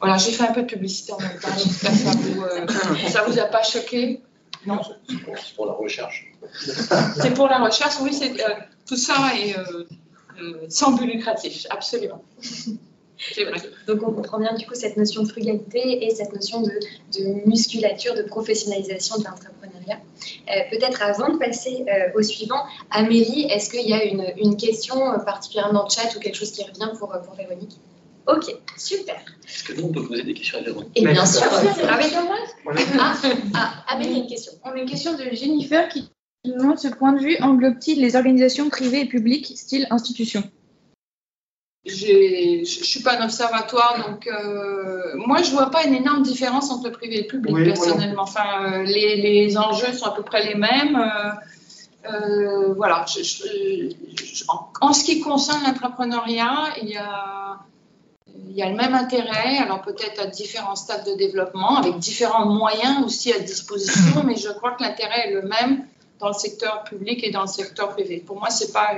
Voilà, 0.00 0.16
j'ai 0.18 0.32
fait 0.32 0.44
un 0.44 0.52
peu 0.52 0.62
de 0.62 0.66
publicité 0.66 1.12
en 1.12 1.18
même 1.18 1.38
temps. 1.40 1.48
Ça 1.48 2.10
vous, 2.10 3.08
ça 3.08 3.22
vous 3.24 3.38
a 3.38 3.44
pas 3.44 3.62
choqué. 3.62 4.20
Non, 4.66 4.80
c'est 5.08 5.54
pour 5.54 5.66
la 5.66 5.72
recherche. 5.72 6.32
C'est 7.20 7.34
pour 7.34 7.48
la 7.48 7.58
recherche, 7.58 7.94
oui, 8.00 8.12
c'est 8.12 8.34
tout 8.86 8.96
ça 8.96 9.32
est 9.36 9.54
sans 10.68 10.92
but 10.92 11.06
lucratif, 11.06 11.66
absolument. 11.70 12.22
Donc 13.86 14.02
on 14.02 14.12
comprend 14.12 14.38
bien 14.38 14.54
du 14.54 14.66
coup 14.66 14.74
cette 14.74 14.96
notion 14.96 15.22
de 15.22 15.28
frugalité 15.28 16.04
et 16.04 16.10
cette 16.10 16.32
notion 16.32 16.62
de, 16.62 16.72
musculature, 17.46 18.14
de 18.14 18.22
professionnalisation 18.22 19.18
de 19.18 19.24
l'entrepreneuriat. 19.24 20.00
Euh, 20.48 20.52
peut-être 20.70 21.02
avant 21.02 21.32
de 21.32 21.38
passer 21.38 21.84
euh, 21.88 22.18
au 22.18 22.22
suivant, 22.22 22.64
Amélie, 22.90 23.44
est-ce 23.44 23.70
qu'il 23.70 23.88
y 23.88 23.92
a 23.92 24.02
une, 24.04 24.56
question 24.56 24.96
particulièrement 25.24 25.72
dans 25.72 25.84
le 25.84 25.90
chat 25.90 26.14
ou 26.16 26.20
quelque 26.20 26.34
chose 26.34 26.52
qui 26.52 26.62
revient 26.64 26.90
pour, 26.98 27.08
pour 27.24 27.34
Véronique? 27.34 27.78
Ok, 28.26 28.54
super. 28.76 29.20
Est-ce 29.44 29.64
que 29.64 29.72
nous, 29.74 29.88
on 29.88 29.92
peut 29.92 30.06
poser 30.06 30.22
des 30.22 30.34
questions 30.34 30.58
à 30.58 30.62
Véronique 30.62 30.92
Et 30.94 31.04
bien 31.04 31.26
sûr. 31.26 31.42
Ah, 31.50 31.98
ah, 32.98 33.16
ah, 33.54 33.84
Amélie, 33.88 34.20
une 34.20 34.26
question. 34.26 34.52
On 34.64 34.70
a 34.70 34.78
une 34.78 34.88
question 34.88 35.14
de 35.14 35.24
Jennifer 35.32 35.88
qui 35.88 36.08
demande 36.44 36.78
ce 36.78 36.88
point 36.88 37.12
de 37.12 37.20
vue 37.20 37.36
englobe-t-il 37.40 38.00
les 38.00 38.16
organisations 38.16 38.68
privées 38.68 39.00
et 39.00 39.06
publiques, 39.06 39.52
style 39.56 39.86
institution? 39.90 40.42
Je 41.84 42.60
ne 42.60 42.64
suis 42.64 43.02
pas 43.02 43.18
un 43.18 43.24
observatoire, 43.24 44.08
donc 44.08 44.28
euh, 44.28 45.16
moi 45.16 45.42
je 45.42 45.50
vois 45.50 45.70
pas 45.70 45.84
une 45.84 45.94
énorme 45.94 46.22
différence 46.22 46.70
entre 46.70 46.86
le 46.86 46.92
privé 46.92 47.18
et 47.18 47.22
le 47.22 47.26
public 47.26 47.56
personnellement. 47.56 48.22
Enfin, 48.22 48.44
euh, 48.62 48.82
les, 48.84 49.16
les, 49.16 49.58
enjeux 49.58 49.92
sont 49.92 50.06
à 50.06 50.14
peu 50.14 50.22
près 50.22 50.46
les 50.46 50.54
mêmes. 50.54 50.96
Euh, 52.04 52.72
voilà. 52.74 53.04
en, 54.80 54.92
ce 54.92 55.04
qui 55.04 55.20
concerne 55.20 55.64
l'entrepreneuriat, 55.64 56.74
il 56.80 56.88
y 56.88 56.96
a 56.96 57.58
il 58.34 58.56
y 58.56 58.62
a 58.62 58.68
le 58.68 58.76
même 58.76 58.94
intérêt, 58.94 59.58
alors 59.58 59.82
peut-être 59.82 60.20
à 60.20 60.26
différents 60.26 60.76
stades 60.76 61.06
de 61.06 61.14
développement, 61.14 61.76
avec 61.76 61.98
différents 61.98 62.46
moyens 62.46 63.04
aussi 63.04 63.32
à 63.32 63.38
disposition, 63.38 64.22
mais 64.26 64.36
je 64.36 64.48
crois 64.50 64.72
que 64.72 64.82
l'intérêt 64.82 65.28
est 65.28 65.32
le 65.32 65.42
même 65.42 65.86
dans 66.22 66.28
le 66.28 66.34
secteur 66.34 66.84
public 66.84 67.24
et 67.24 67.30
dans 67.30 67.42
le 67.42 67.48
secteur 67.48 67.88
privé. 67.90 68.22
Pour 68.24 68.38
moi, 68.38 68.48
ce 68.48 68.64
n'est 68.64 68.72
pas 68.72 68.90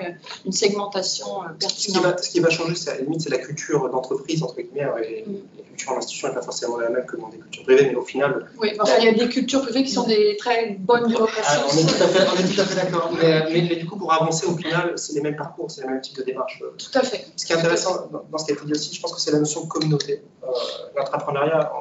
une 0.44 0.52
segmentation 0.52 1.26
pertinente. 1.58 2.04
Euh, 2.04 2.22
ce 2.22 2.28
qui 2.28 2.40
va, 2.40 2.50
changer, 2.50 2.74
c'est 2.74 2.90
à 2.90 2.94
la 2.94 3.00
limite, 3.00 3.22
c'est 3.22 3.30
la 3.30 3.38
culture 3.38 3.88
d'entreprise, 3.88 4.42
entre 4.42 4.56
guillemets. 4.56 4.86
Et 5.02 5.24
mm. 5.26 5.34
La 5.56 5.64
culture 5.64 5.92
en 5.92 5.98
institution 5.98 6.28
n'est 6.28 6.34
pas 6.34 6.42
forcément 6.42 6.76
la 6.76 6.90
même 6.90 7.06
que 7.06 7.16
dans 7.16 7.28
des 7.28 7.38
cultures 7.38 7.64
privées, 7.64 7.88
mais 7.88 7.94
au 7.94 8.04
final. 8.04 8.50
Oui, 8.60 8.72
enfin, 8.78 8.96
il 8.98 9.06
y 9.06 9.08
a 9.08 9.12
des 9.12 9.28
cultures 9.28 9.62
privées 9.62 9.84
qui 9.84 9.90
sont 9.90 10.06
des 10.06 10.36
très 10.38 10.76
bonnes 10.78 11.08
bureaucraties. 11.08 11.42
Ah, 11.46 11.66
on, 11.66 11.78
est 11.78 11.86
tout 11.86 12.60
à 12.60 12.64
fait, 12.64 12.74
d'accord. 12.74 13.10
Mais, 13.18 13.44
mais, 13.50 13.76
du 13.76 13.86
coup, 13.86 13.96
pour 13.96 14.12
avancer, 14.12 14.46
au 14.46 14.56
final, 14.56 14.92
c'est 14.96 15.14
les 15.14 15.22
mêmes 15.22 15.36
parcours, 15.36 15.70
c'est 15.70 15.80
les 15.80 15.88
mêmes 15.88 16.02
types 16.02 16.16
de 16.16 16.24
démarches. 16.24 16.62
Tout 16.76 16.98
à 16.98 17.02
fait. 17.02 17.26
Ce 17.36 17.46
qui 17.46 17.54
est 17.54 17.56
intéressant 17.56 18.10
dans, 18.30 18.38
ce 18.38 18.44
qui 18.44 18.52
a 18.52 18.54
été 18.54 18.66
dit 18.66 18.72
aussi, 18.72 18.94
je 18.94 19.00
pense 19.00 19.14
que 19.14 19.20
c'est 19.20 19.32
la 19.32 19.38
notion 19.38 19.64
de 19.64 19.68
communauté. 19.68 20.22
Euh, 20.42 20.46
l'entrepreneuriat, 20.94 21.72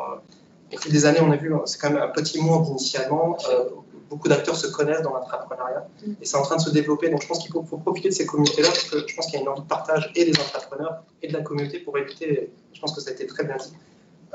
au 0.74 0.78
fil 0.78 0.92
des 0.92 1.06
années, 1.06 1.20
on 1.22 1.32
a 1.32 1.36
vu, 1.36 1.54
c'est 1.66 1.80
quand 1.80 1.90
même 1.90 2.02
un 2.02 2.08
petit 2.08 2.42
monde 2.42 2.68
initialement. 2.70 3.38
Euh, 3.50 3.66
beaucoup 4.10 4.28
d'acteurs 4.28 4.56
se 4.56 4.68
connaissent 4.68 5.02
dans 5.02 5.14
l'entrepreneuriat 5.14 5.88
et 6.22 6.26
c'est 6.26 6.38
en 6.38 6.44
train 6.44 6.58
de 6.58 6.62
se 6.62 6.70
développer. 6.70 7.10
Donc 7.10 7.22
je 7.22 7.28
pense 7.28 7.40
qu'il 7.40 7.52
faut, 7.52 7.64
faut, 7.64 7.78
profiter 7.78 8.10
de 8.10 8.14
ces 8.14 8.26
communautés-là 8.26 8.70
parce 8.70 8.84
que 8.84 9.08
je 9.08 9.16
pense 9.16 9.26
qu'il 9.28 9.36
y 9.36 9.38
a 9.38 9.42
une 9.42 9.50
envie 9.50 9.62
de 9.62 9.68
partage 9.68 10.12
et 10.16 10.26
des 10.26 10.40
entrepreneurs 10.40 11.04
et 11.22 11.28
de 11.28 11.34
la 11.34 11.42
communauté 11.42 11.80
pour 11.80 11.98
éviter, 11.98 12.52
je 12.74 12.80
pense 12.80 12.94
que 12.94 13.02
ça 13.02 13.10
a 13.10 13.14
été 13.14 13.26
très 13.26 13.44
bien 13.44 13.58
dit, 13.58 13.74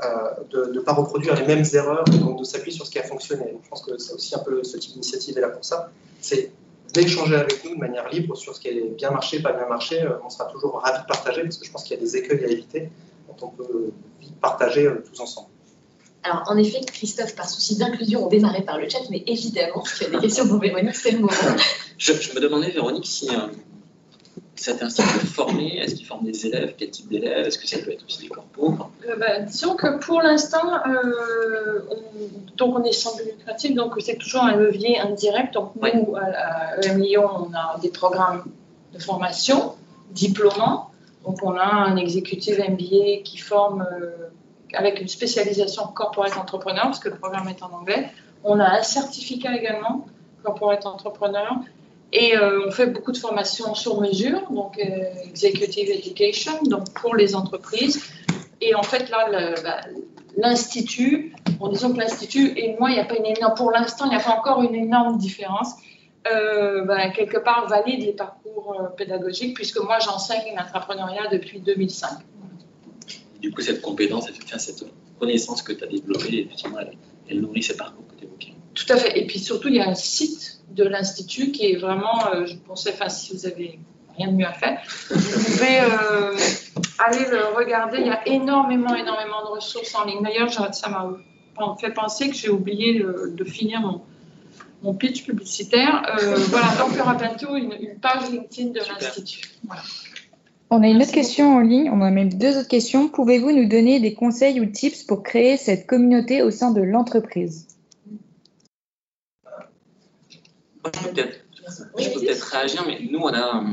euh, 0.03 0.31
de 0.49 0.71
ne 0.71 0.79
pas 0.79 0.93
reproduire 0.93 1.35
les 1.35 1.45
mêmes 1.45 1.65
erreurs 1.73 2.05
et 2.13 2.17
donc 2.17 2.39
de 2.39 2.45
s'appuyer 2.45 2.75
sur 2.75 2.85
ce 2.85 2.91
qui 2.91 2.99
a 2.99 3.03
fonctionné. 3.03 3.51
Donc, 3.51 3.61
je 3.65 3.69
pense 3.69 3.81
que 3.81 3.97
c'est 3.97 4.13
aussi 4.13 4.33
un 4.33 4.39
peu 4.39 4.63
ce 4.63 4.77
type 4.77 4.93
d'initiative 4.93 5.37
est 5.37 5.41
là 5.41 5.49
pour 5.49 5.65
ça. 5.65 5.91
C'est 6.21 6.53
d'échanger 6.93 7.35
avec 7.35 7.63
nous 7.65 7.75
de 7.75 7.79
manière 7.79 8.07
libre 8.09 8.37
sur 8.37 8.55
ce 8.55 8.61
qui 8.61 8.69
a 8.69 8.71
bien 8.95 9.11
marché, 9.11 9.41
pas 9.41 9.51
bien 9.51 9.67
marché. 9.67 10.01
Euh, 10.01 10.13
on 10.25 10.29
sera 10.29 10.45
toujours 10.45 10.81
ravis 10.81 11.01
de 11.01 11.05
partager 11.05 11.43
parce 11.43 11.57
que 11.57 11.65
je 11.65 11.71
pense 11.71 11.83
qu'il 11.83 11.97
y 11.97 11.99
a 11.99 12.01
des 12.01 12.15
écueils 12.15 12.45
à 12.45 12.47
éviter 12.47 12.89
dont 13.27 13.47
on 13.47 13.49
peut 13.49 13.91
vite 14.21 14.39
partager 14.39 14.87
euh, 14.87 15.03
tous 15.05 15.19
ensemble. 15.19 15.49
Alors, 16.23 16.43
en 16.47 16.57
effet, 16.57 16.81
Christophe, 16.81 17.35
par 17.35 17.49
souci 17.49 17.77
d'inclusion, 17.77 18.25
on 18.25 18.27
démarrait 18.27 18.63
par 18.63 18.77
le 18.77 18.89
chat, 18.89 18.99
mais 19.09 19.23
évidemment, 19.25 19.85
si 19.85 19.99
tu 19.99 20.05
as 20.05 20.09
des 20.09 20.19
questions 20.19 20.47
pour 20.47 20.59
Véronique, 20.59 20.95
c'est 20.95 21.11
le 21.11 21.19
moment. 21.19 21.31
Je, 21.97 22.13
je, 22.13 22.33
me 22.33 22.41
demandais, 22.41 22.69
Véronique, 22.71 23.05
si 23.05 23.29
euh, 23.29 23.47
cet 24.55 24.83
institut 24.83 25.19
peut 25.19 25.27
former, 25.27 25.77
est-ce 25.77 25.95
qu'il 25.95 26.05
forme 26.05 26.25
des 26.25 26.45
élèves, 26.45 26.75
quel 26.77 26.89
type 26.89 27.07
d'élèves, 27.07 27.47
est-ce 27.47 27.57
que 27.57 27.67
ça 27.67 27.79
peut 27.79 27.91
être 27.91 28.05
aussi 28.05 28.23
des 28.23 28.27
corpos 28.27 28.75
euh, 29.07 29.15
bah, 29.15 29.39
Disons 29.39 29.75
que 29.75 29.97
pour 29.99 30.21
l'instant, 30.21 30.73
euh, 30.85 31.81
on, 31.89 31.97
donc 32.57 32.77
on 32.77 32.83
est 32.83 32.91
sans 32.91 33.15
but 33.15 33.25
lucratif, 33.25 33.73
donc 33.73 33.93
c'est 33.99 34.17
toujours 34.17 34.43
un 34.43 34.55
levier 34.55 34.99
indirect. 34.99 35.53
Donc 35.53 35.71
nous, 35.75 36.15
à, 36.15 36.23
à 36.23 36.81
EM 36.81 37.01
Lyon, 37.01 37.29
on 37.37 37.53
a 37.53 37.79
des 37.81 37.89
programmes 37.89 38.43
de 38.93 38.99
formation 38.99 39.75
diplômants. 40.11 40.91
Donc 41.25 41.37
on 41.43 41.55
a 41.55 41.63
un 41.63 41.95
exécutif 41.95 42.57
MBA 42.57 43.23
qui 43.23 43.37
forme 43.37 43.85
euh, 43.91 44.29
avec 44.73 45.01
une 45.01 45.07
spécialisation 45.07 45.87
corporate 45.87 46.37
entrepreneur, 46.37 46.83
parce 46.83 46.99
que 46.99 47.09
le 47.09 47.15
programme 47.15 47.47
est 47.47 47.63
en 47.63 47.71
anglais. 47.71 48.09
On 48.43 48.59
a 48.59 48.79
un 48.79 48.83
certificat 48.83 49.55
également, 49.55 50.05
corporate 50.43 50.85
entrepreneur. 50.85 51.57
Et 52.11 52.35
euh, 52.35 52.65
on 52.67 52.71
fait 52.71 52.87
beaucoup 52.87 53.11
de 53.11 53.17
formations 53.17 53.75
sur 53.75 54.01
mesure, 54.01 54.49
donc 54.49 54.79
euh, 54.79 55.29
executive 55.29 55.91
education, 55.91 56.53
donc 56.63 56.91
pour 56.93 57.15
les 57.15 57.35
entreprises. 57.35 58.03
Et 58.61 58.73
en 58.73 58.81
fait, 58.81 59.09
là, 59.09 59.27
l'institut, 60.35 61.35
bon, 61.59 61.67
disons 61.67 61.93
que 61.93 61.99
l'institut 61.99 62.57
et 62.57 62.75
moi, 62.79 62.89
il 62.89 62.93
n'y 62.93 62.99
a 62.99 63.05
pas 63.05 63.51
pour 63.51 63.71
l'instant, 63.71 64.05
il 64.05 64.09
n'y 64.09 64.15
a 64.15 64.19
pas 64.19 64.31
encore 64.31 64.63
une 64.63 64.75
énorme 64.75 65.17
différence. 65.17 65.75
Euh, 66.31 66.83
ben, 66.83 67.11
quelque 67.11 67.37
part, 67.37 67.67
valide 67.67 68.03
les 68.03 68.13
parcours 68.13 68.75
pédagogiques, 68.97 69.55
puisque 69.55 69.79
moi, 69.79 69.99
j'enseigne 69.99 70.55
l'entrepreneuriat 70.55 71.27
depuis 71.31 71.59
2005 71.59 72.09
du 73.39 73.51
coup, 73.51 73.61
cette 73.61 73.81
compétence, 73.81 74.27
cette 74.57 74.85
connaissance 75.19 75.61
que 75.61 75.73
tu 75.73 75.83
as 75.83 75.87
développée, 75.87 76.41
effectivement, 76.41 76.79
elle, 76.79 76.93
elle, 77.29 77.41
nourrit 77.41 77.63
ces 77.63 77.75
parcours 77.75 78.05
que 78.07 78.15
tu 78.15 78.25
évoquais. 78.25 78.53
Tout 78.73 78.85
à 78.89 78.97
fait. 78.97 79.19
Et 79.19 79.25
puis 79.27 79.39
surtout, 79.39 79.67
il 79.69 79.75
y 79.75 79.79
a 79.79 79.89
un 79.89 79.95
site 79.95 80.61
de 80.71 80.83
l'Institut 80.83 81.51
qui 81.51 81.71
est 81.71 81.77
vraiment, 81.77 82.33
euh, 82.33 82.45
je 82.45 82.55
pensais, 82.55 82.93
enfin, 82.93 83.09
si 83.09 83.33
vous 83.33 83.45
avez 83.45 83.79
rien 84.17 84.31
de 84.31 84.35
mieux 84.35 84.45
à 84.45 84.53
faire, 84.53 84.81
vous 85.09 85.43
pouvez 85.43 85.79
euh, 85.79 86.35
aller 86.99 87.25
le 87.29 87.55
regarder. 87.55 87.99
Il 87.99 88.07
y 88.07 88.11
a 88.11 88.27
énormément, 88.27 88.93
énormément 88.95 89.41
de 89.43 89.55
ressources 89.55 89.93
en 89.95 90.05
ligne. 90.05 90.21
D'ailleurs, 90.21 90.51
ça 90.51 90.89
m'a 90.89 91.17
fait 91.79 91.91
penser 91.91 92.29
que 92.29 92.35
j'ai 92.35 92.49
oublié 92.49 92.99
de, 92.99 93.33
de 93.35 93.43
finir 93.43 93.81
mon, 93.81 94.01
mon 94.81 94.93
pitch 94.93 95.23
publicitaire. 95.25 96.03
Euh, 96.21 96.35
voilà, 96.49 96.67
donc 96.77 96.89
il 96.91 96.97
y 96.97 97.01
aura 97.01 97.15
bientôt 97.15 97.55
une, 97.55 97.73
une 97.79 97.99
page 97.99 98.29
LinkedIn 98.29 98.69
de 98.69 98.79
l'Institut. 98.79 99.41
Voilà. 99.65 99.81
On 100.71 100.83
a 100.83 100.87
une 100.87 101.01
autre 101.01 101.11
question 101.11 101.55
en 101.55 101.61
ligne, 101.61 101.89
on 101.91 102.01
a 102.01 102.11
même 102.11 102.31
deux 102.31 102.57
autres 102.57 102.67
questions. 102.67 103.09
Pouvez-vous 103.09 103.51
nous 103.51 103.67
donner 103.67 103.99
des 103.99 104.13
conseils 104.13 104.61
ou 104.61 104.67
tips 104.67 105.03
pour 105.03 105.23
créer 105.23 105.57
cette 105.57 105.87
communauté 105.87 106.43
au 106.43 106.51
sein 106.51 106.69
de 106.71 106.81
l'entreprise? 106.81 107.65
Je 110.85 112.09
peux 112.09 112.19
peut-être 112.19 112.43
réagir, 112.43 112.83
mais 112.85 112.99
nous, 113.11 113.19
on 113.19 113.33
a, 113.33 113.63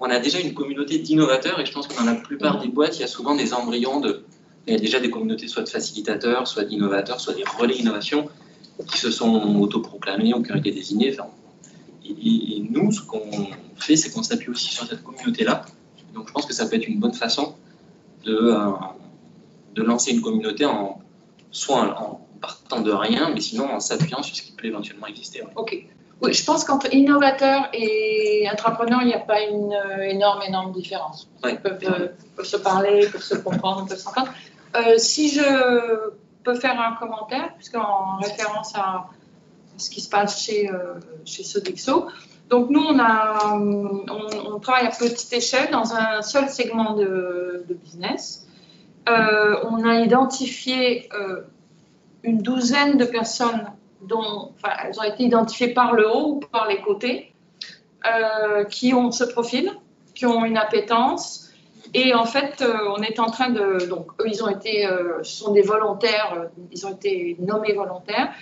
on 0.00 0.06
a 0.06 0.18
déjà 0.18 0.40
une 0.40 0.52
communauté 0.52 0.98
d'innovateurs 0.98 1.60
et 1.60 1.66
je 1.66 1.72
pense 1.72 1.86
que 1.86 1.96
dans 1.96 2.04
la 2.04 2.16
plupart 2.16 2.60
des 2.60 2.68
boîtes, 2.68 2.96
il 2.96 3.02
y 3.02 3.04
a 3.04 3.08
souvent 3.08 3.36
des 3.36 3.54
embryons 3.54 4.00
de. 4.00 4.24
Il 4.66 4.72
y 4.72 4.76
a 4.76 4.80
déjà 4.80 4.98
des 4.98 5.10
communautés 5.10 5.46
soit 5.46 5.62
de 5.62 5.68
facilitateurs, 5.68 6.48
soit 6.48 6.64
d'innovateurs, 6.64 7.20
soit 7.20 7.34
des 7.34 7.44
relais 7.44 7.76
innovation 7.76 8.28
qui 8.88 8.98
se 8.98 9.12
sont 9.12 9.60
autoproclamés 9.60 10.34
ou 10.34 10.42
qui 10.42 10.50
ont 10.50 10.56
été 10.56 10.72
désignés. 10.72 11.12
Enfin, 11.16 11.30
et, 12.04 12.10
et, 12.10 12.66
nous, 12.68 12.90
ce 12.90 13.00
qu'on 13.00 13.22
fait, 13.76 13.94
c'est 13.94 14.10
qu'on 14.10 14.24
s'appuie 14.24 14.50
aussi 14.50 14.74
sur 14.74 14.86
cette 14.86 15.04
communauté-là 15.04 15.64
donc 16.16 16.28
je 16.28 16.32
pense 16.32 16.46
que 16.46 16.54
ça 16.54 16.66
peut 16.66 16.76
être 16.76 16.88
une 16.88 16.98
bonne 16.98 17.14
façon 17.14 17.54
de, 18.24 18.34
euh, 18.34 18.70
de 19.74 19.82
lancer 19.82 20.10
une 20.12 20.22
communauté 20.22 20.64
en 20.64 21.00
soit 21.50 22.00
en 22.00 22.26
partant 22.40 22.80
de 22.80 22.90
rien, 22.90 23.30
mais 23.32 23.40
sinon 23.40 23.70
en 23.70 23.80
s'appuyant 23.80 24.22
sur 24.22 24.34
ce 24.34 24.42
qui 24.42 24.52
peut 24.52 24.66
éventuellement 24.66 25.06
exister. 25.06 25.42
Ouais. 25.42 25.52
Ok. 25.56 25.86
Oui, 26.22 26.32
je 26.32 26.44
pense 26.44 26.64
qu'entre 26.64 26.92
innovateur 26.94 27.68
et 27.74 28.48
entrepreneur, 28.50 29.00
il 29.02 29.08
n'y 29.08 29.14
a 29.14 29.18
pas 29.18 29.42
une 29.42 29.74
euh, 29.74 30.00
énorme, 30.00 30.40
énorme 30.42 30.72
différence. 30.72 31.28
Ouais. 31.44 31.52
Ils 31.52 31.60
peuvent, 31.60 31.78
euh, 31.84 32.08
peuvent, 32.34 32.46
se 32.46 32.56
parler, 32.56 33.06
peuvent 33.12 33.22
se 33.22 33.34
comprendre, 33.34 33.86
peuvent 33.86 33.98
s'entendre. 33.98 34.32
Euh, 34.76 34.94
si 34.96 35.28
je 35.28 36.10
peux 36.42 36.54
faire 36.54 36.80
un 36.80 36.94
commentaire, 36.94 37.54
puisqu'en 37.56 38.16
référence 38.16 38.74
à 38.74 39.10
ce 39.76 39.90
qui 39.90 40.00
se 40.00 40.08
passe 40.08 40.42
chez, 40.42 40.70
euh, 40.70 40.94
chez 41.24 41.44
Sodexo, 41.44 42.06
donc 42.48 42.70
nous, 42.70 42.80
on, 42.80 42.98
a, 42.98 43.56
on, 43.56 44.58
travaille 44.60 44.86
à 44.86 44.90
petite 44.90 45.32
échelle 45.32 45.70
dans 45.70 45.94
un 45.94 46.22
seul 46.22 46.48
segment 46.48 46.94
de, 46.94 47.64
business. 47.68 48.46
Euh, 49.08 49.56
on 49.68 49.84
a 49.84 50.00
identifié 50.00 51.08
euh, 51.12 51.42
une 52.22 52.38
douzaine 52.38 52.98
de 52.98 53.04
personnes 53.04 53.66
dont 54.02 54.52
elles 54.84 54.98
ont 54.98 55.02
été 55.02 55.24
identifiées 55.24 55.74
par 55.74 55.94
le 55.94 56.08
haut 56.08 56.34
ou 56.36 56.40
par 56.40 56.68
les 56.68 56.80
côtés, 56.80 57.32
euh, 58.06 58.64
qui 58.64 58.94
ont 58.94 59.10
ce 59.10 59.24
profil, 59.24 59.72
qui 60.14 60.26
ont 60.26 60.44
une 60.44 60.56
appétence. 60.56 61.50
Et 61.94 62.14
en 62.14 62.26
fait, 62.26 62.64
on 62.96 63.02
est 63.02 63.18
en 63.18 63.30
train 63.30 63.50
de... 63.50 63.86
Donc, 63.86 64.10
eux, 64.20 64.26
ils 64.26 64.42
ont 64.44 64.48
été... 64.48 64.88
Ce 65.22 65.36
sont 65.36 65.52
des 65.52 65.62
volontaires, 65.62 66.48
ils 66.70 66.86
ont 66.86 66.92
été 66.92 67.36
nommés 67.40 67.72
volontaires. 67.72 68.32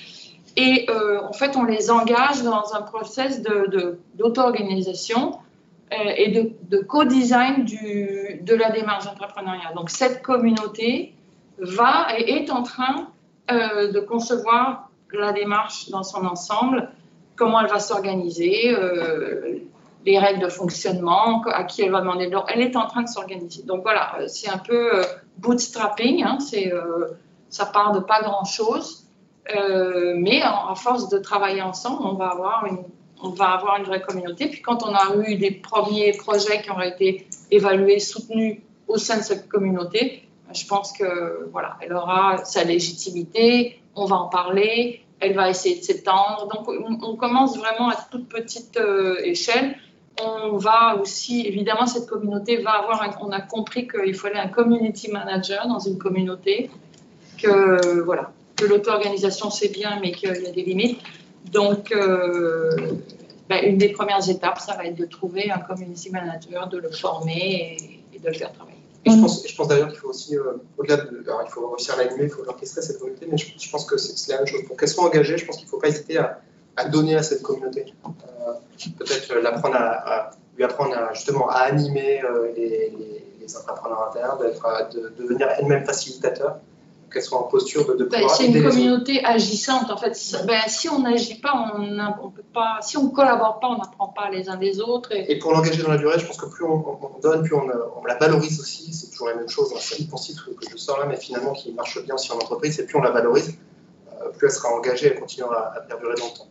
Et 0.57 0.87
euh, 0.89 1.21
en 1.23 1.33
fait, 1.33 1.57
on 1.57 1.65
les 1.65 1.91
engage 1.91 2.43
dans 2.43 2.75
un 2.75 2.83
process 2.83 3.43
d'auto-organisation 3.43 5.39
euh, 5.93 5.97
et 6.17 6.31
de, 6.31 6.53
de 6.69 6.83
co-design 6.83 7.65
de 7.65 8.55
la 8.55 8.71
démarche 8.71 9.07
entrepreneuriale. 9.07 9.75
Donc, 9.75 9.91
cette 9.91 10.23
communauté 10.23 11.15
va 11.59 12.07
et 12.17 12.37
est 12.37 12.51
en 12.51 12.63
train 12.63 13.09
euh, 13.51 13.91
de 13.91 14.01
concevoir 14.01 14.91
la 15.13 15.33
démarche 15.33 15.91
dans 15.91 16.03
son 16.03 16.25
ensemble, 16.25 16.89
comment 17.37 17.61
elle 17.61 17.71
va 17.71 17.79
s'organiser, 17.79 18.77
les 20.05 20.19
règles 20.19 20.43
de 20.43 20.49
fonctionnement, 20.49 21.43
à 21.47 21.63
qui 21.63 21.83
elle 21.83 21.93
va 21.93 22.01
demander 22.01 22.27
de 22.27 22.33
l'ordre. 22.33 22.49
Elle 22.53 22.63
est 22.63 22.75
en 22.75 22.87
train 22.89 23.03
de 23.03 23.09
s'organiser. 23.09 23.63
Donc 23.63 23.83
voilà, 23.83 24.17
c'est 24.27 24.49
un 24.49 24.59
peu 24.59 24.91
bootstrapping, 25.39 26.25
hein, 26.25 26.39
ça 27.49 27.67
part 27.67 27.93
de 27.93 28.01
pas 28.01 28.23
grand-chose. 28.23 29.04
Euh, 29.55 30.15
mais 30.17 30.41
à 30.43 30.75
force 30.75 31.09
de 31.09 31.19
travailler 31.19 31.63
ensemble, 31.63 32.03
on 32.03 32.15
va 32.15 32.29
avoir 32.29 32.67
une, 32.67 32.79
on 33.23 33.31
va 33.31 33.51
avoir 33.51 33.79
une 33.79 33.85
vraie 33.85 34.01
communauté. 34.01 34.49
Puis 34.49 34.63
quand 34.63 34.83
on 34.83 34.95
a 34.95 35.27
eu 35.27 35.37
des 35.37 35.51
premiers 35.51 36.13
projets 36.13 36.63
qui 36.63 36.71
ont 36.71 36.81
été 36.81 37.27
évalués, 37.51 37.99
soutenus 37.99 38.61
au 38.89 38.97
sein 38.97 39.19
de 39.19 39.23
cette 39.23 39.49
communauté, 39.49 40.27
je 40.55 40.67
pense 40.67 40.93
que 40.93 41.49
voilà, 41.53 41.77
elle 41.81 41.93
aura 41.93 42.45
sa 42.45 42.65
légitimité. 42.65 43.81
On 43.95 44.07
va 44.07 44.17
en 44.17 44.29
parler. 44.29 45.01
Elle 45.21 45.35
va 45.35 45.49
essayer 45.49 45.79
de 45.79 45.83
s'étendre. 45.83 46.49
Donc 46.49 46.69
on, 46.69 47.17
commence 47.17 47.57
vraiment 47.57 47.89
à 47.89 47.97
toute 48.11 48.29
petite 48.29 48.77
euh, 48.77 49.17
échelle. 49.25 49.77
On 50.23 50.57
va 50.57 50.97
aussi, 51.01 51.47
évidemment, 51.47 51.87
cette 51.87 52.07
communauté 52.07 52.59
va 52.59 52.73
avoir. 52.73 53.17
On 53.21 53.31
a 53.31 53.41
compris 53.41 53.89
qu'il 53.89 54.15
fallait 54.15 54.39
un 54.39 54.49
community 54.49 55.11
manager 55.11 55.67
dans 55.67 55.79
une 55.79 55.99
communauté. 55.99 56.71
Que 57.43 58.01
voilà, 58.03 58.31
que 58.57 58.65
l'auto-organisation 58.65 59.51
c'est 59.51 59.69
bien, 59.69 59.99
mais 60.01 60.13
qu'il 60.13 60.29
y 60.29 60.47
a 60.47 60.51
des 60.51 60.63
limites. 60.63 61.01
Donc, 61.53 61.93
euh, 61.93 62.71
ben, 63.49 63.63
une 63.65 63.79
des 63.79 63.91
premières 63.91 64.29
étapes, 64.29 64.59
ça 64.59 64.75
va 64.75 64.87
être 64.87 64.97
de 64.97 65.05
trouver 65.05 65.51
un 65.51 65.59
community 65.59 66.11
manager, 66.11 66.69
de 66.69 66.79
le 66.79 66.91
former 66.91 67.77
et, 68.13 68.17
et 68.17 68.19
de 68.19 68.27
le 68.27 68.35
faire 68.35 68.53
travailler. 68.53 68.79
Et 69.05 69.11
je 69.11 69.21
pense, 69.21 69.47
je 69.47 69.55
pense 69.55 69.69
d'ailleurs 69.69 69.89
qu'il 69.89 69.99
faut 69.99 70.09
aussi, 70.09 70.37
euh, 70.37 70.55
au-delà 70.79 70.97
de. 70.97 71.23
Alors, 71.27 71.43
il 71.47 71.51
faut 71.51 71.69
réussir 71.69 71.95
à 71.95 71.99
l'animer, 71.99 72.25
il 72.25 72.31
faut 72.31 72.43
orchestrer 72.49 72.81
cette 72.81 72.99
communauté, 72.99 73.27
mais 73.31 73.37
je, 73.37 73.47
je 73.59 73.71
pense 73.71 73.85
que 73.85 73.99
c'est 73.99 74.33
la 74.33 74.39
même 74.39 74.47
chose. 74.47 74.63
Pour 74.67 74.79
qu'elle 74.79 74.89
soit 74.89 75.05
engagée, 75.05 75.37
je 75.37 75.45
pense 75.45 75.57
qu'il 75.57 75.67
ne 75.67 75.71
faut 75.71 75.79
pas 75.79 75.89
hésiter 75.89 76.17
à, 76.17 76.41
à, 76.77 76.89
donner 76.89 77.15
à 77.15 77.23
cette 77.23 77.43
communauté. 77.43 77.85
Euh, 78.07 78.53
Peut-être 78.99 79.35
l'apprendre 79.35 79.77
à, 79.77 80.21
à, 80.21 80.31
lui 80.57 80.65
apprendre 80.65 80.97
à, 80.97 81.13
justement 81.13 81.49
à 81.51 81.59
animer 81.59 82.23
euh, 82.25 82.51
les, 82.57 82.69
les, 82.69 83.25
les, 83.41 83.57
entrepreneurs 83.57 84.09
internes, 84.09 84.39
de, 84.95 85.01
de 85.01 85.15
devenir 85.19 85.49
elle-même 85.59 85.85
facilitateur 85.85 86.57
qu'elles 87.15 87.23
soient 87.23 87.39
en 87.39 87.45
posture 87.45 87.87
de, 87.87 87.95
de 87.95 88.05
Ben, 88.05 88.29
c'est 88.29 88.47
une 88.49 88.53
communauté 88.71 89.25
agissante 89.25 89.91
en 89.91 89.97
fait. 89.97 90.15
Si- 90.15 90.37
ben, 90.47 90.61
si 90.67 90.89
on 90.91 90.99
n'agit 90.99 91.37
pas, 91.37 91.73
on, 91.75 91.99
on 92.23 92.29
peut 92.31 92.43
pas. 92.53 92.79
Si 92.83 92.97
on 92.99 93.09
collabore 93.09 93.61
pas, 93.61 93.69
on 93.69 93.79
n'apprend 93.79 94.09
pas 94.09 94.29
les 94.31 94.49
uns 94.51 94.57
des 94.57 94.81
autres. 94.81 95.13
Et, 95.13 95.33
Et 95.33 95.39
pour 95.39 95.53
l'engager 95.53 95.83
dans 95.83 95.91
la 95.91 95.97
durée, 95.97 96.19
je 96.19 96.27
pense 96.27 96.37
que 96.37 96.47
plus 96.47 96.65
on, 96.65 96.75
on- 96.75 96.99
on 97.17 97.19
donne, 97.21 97.43
plus 97.45 97.55
on, 97.55 97.69
euh, 97.71 97.75
on 98.01 98.05
la 98.05 98.17
valorise 98.17 98.61
aussi. 98.61 98.93
C'est 98.93 99.11
toujours 99.11 99.29
la 99.29 99.37
même 99.37 99.49
chose. 99.49 99.73
hein. 99.75 99.79
C'est 99.81 100.11
mon 100.11 100.17
site 100.19 100.37
que 100.45 100.51
je 100.71 100.77
sors 100.77 100.99
là, 100.99 101.07
mais 101.07 101.17
finalement 101.17 101.53
qui 101.53 101.73
marche 101.73 102.03
bien 102.05 102.17
aussi 102.17 102.31
en 102.33 102.37
entreprise. 102.37 102.79
Et 102.81 102.85
plus 102.87 102.97
on 102.99 103.03
la 103.03 103.13
valorise, 103.13 103.57
euh, 104.21 104.29
plus 104.37 104.49
elle 104.49 104.53
sera 104.53 104.69
engagée, 104.75 105.07
elle 105.07 105.21
continuera 105.21 105.57
à, 105.73 105.77
à 105.79 105.81
perdurer 105.81 106.17
dans 106.19 106.27
le 106.27 106.33
temps. 106.33 106.47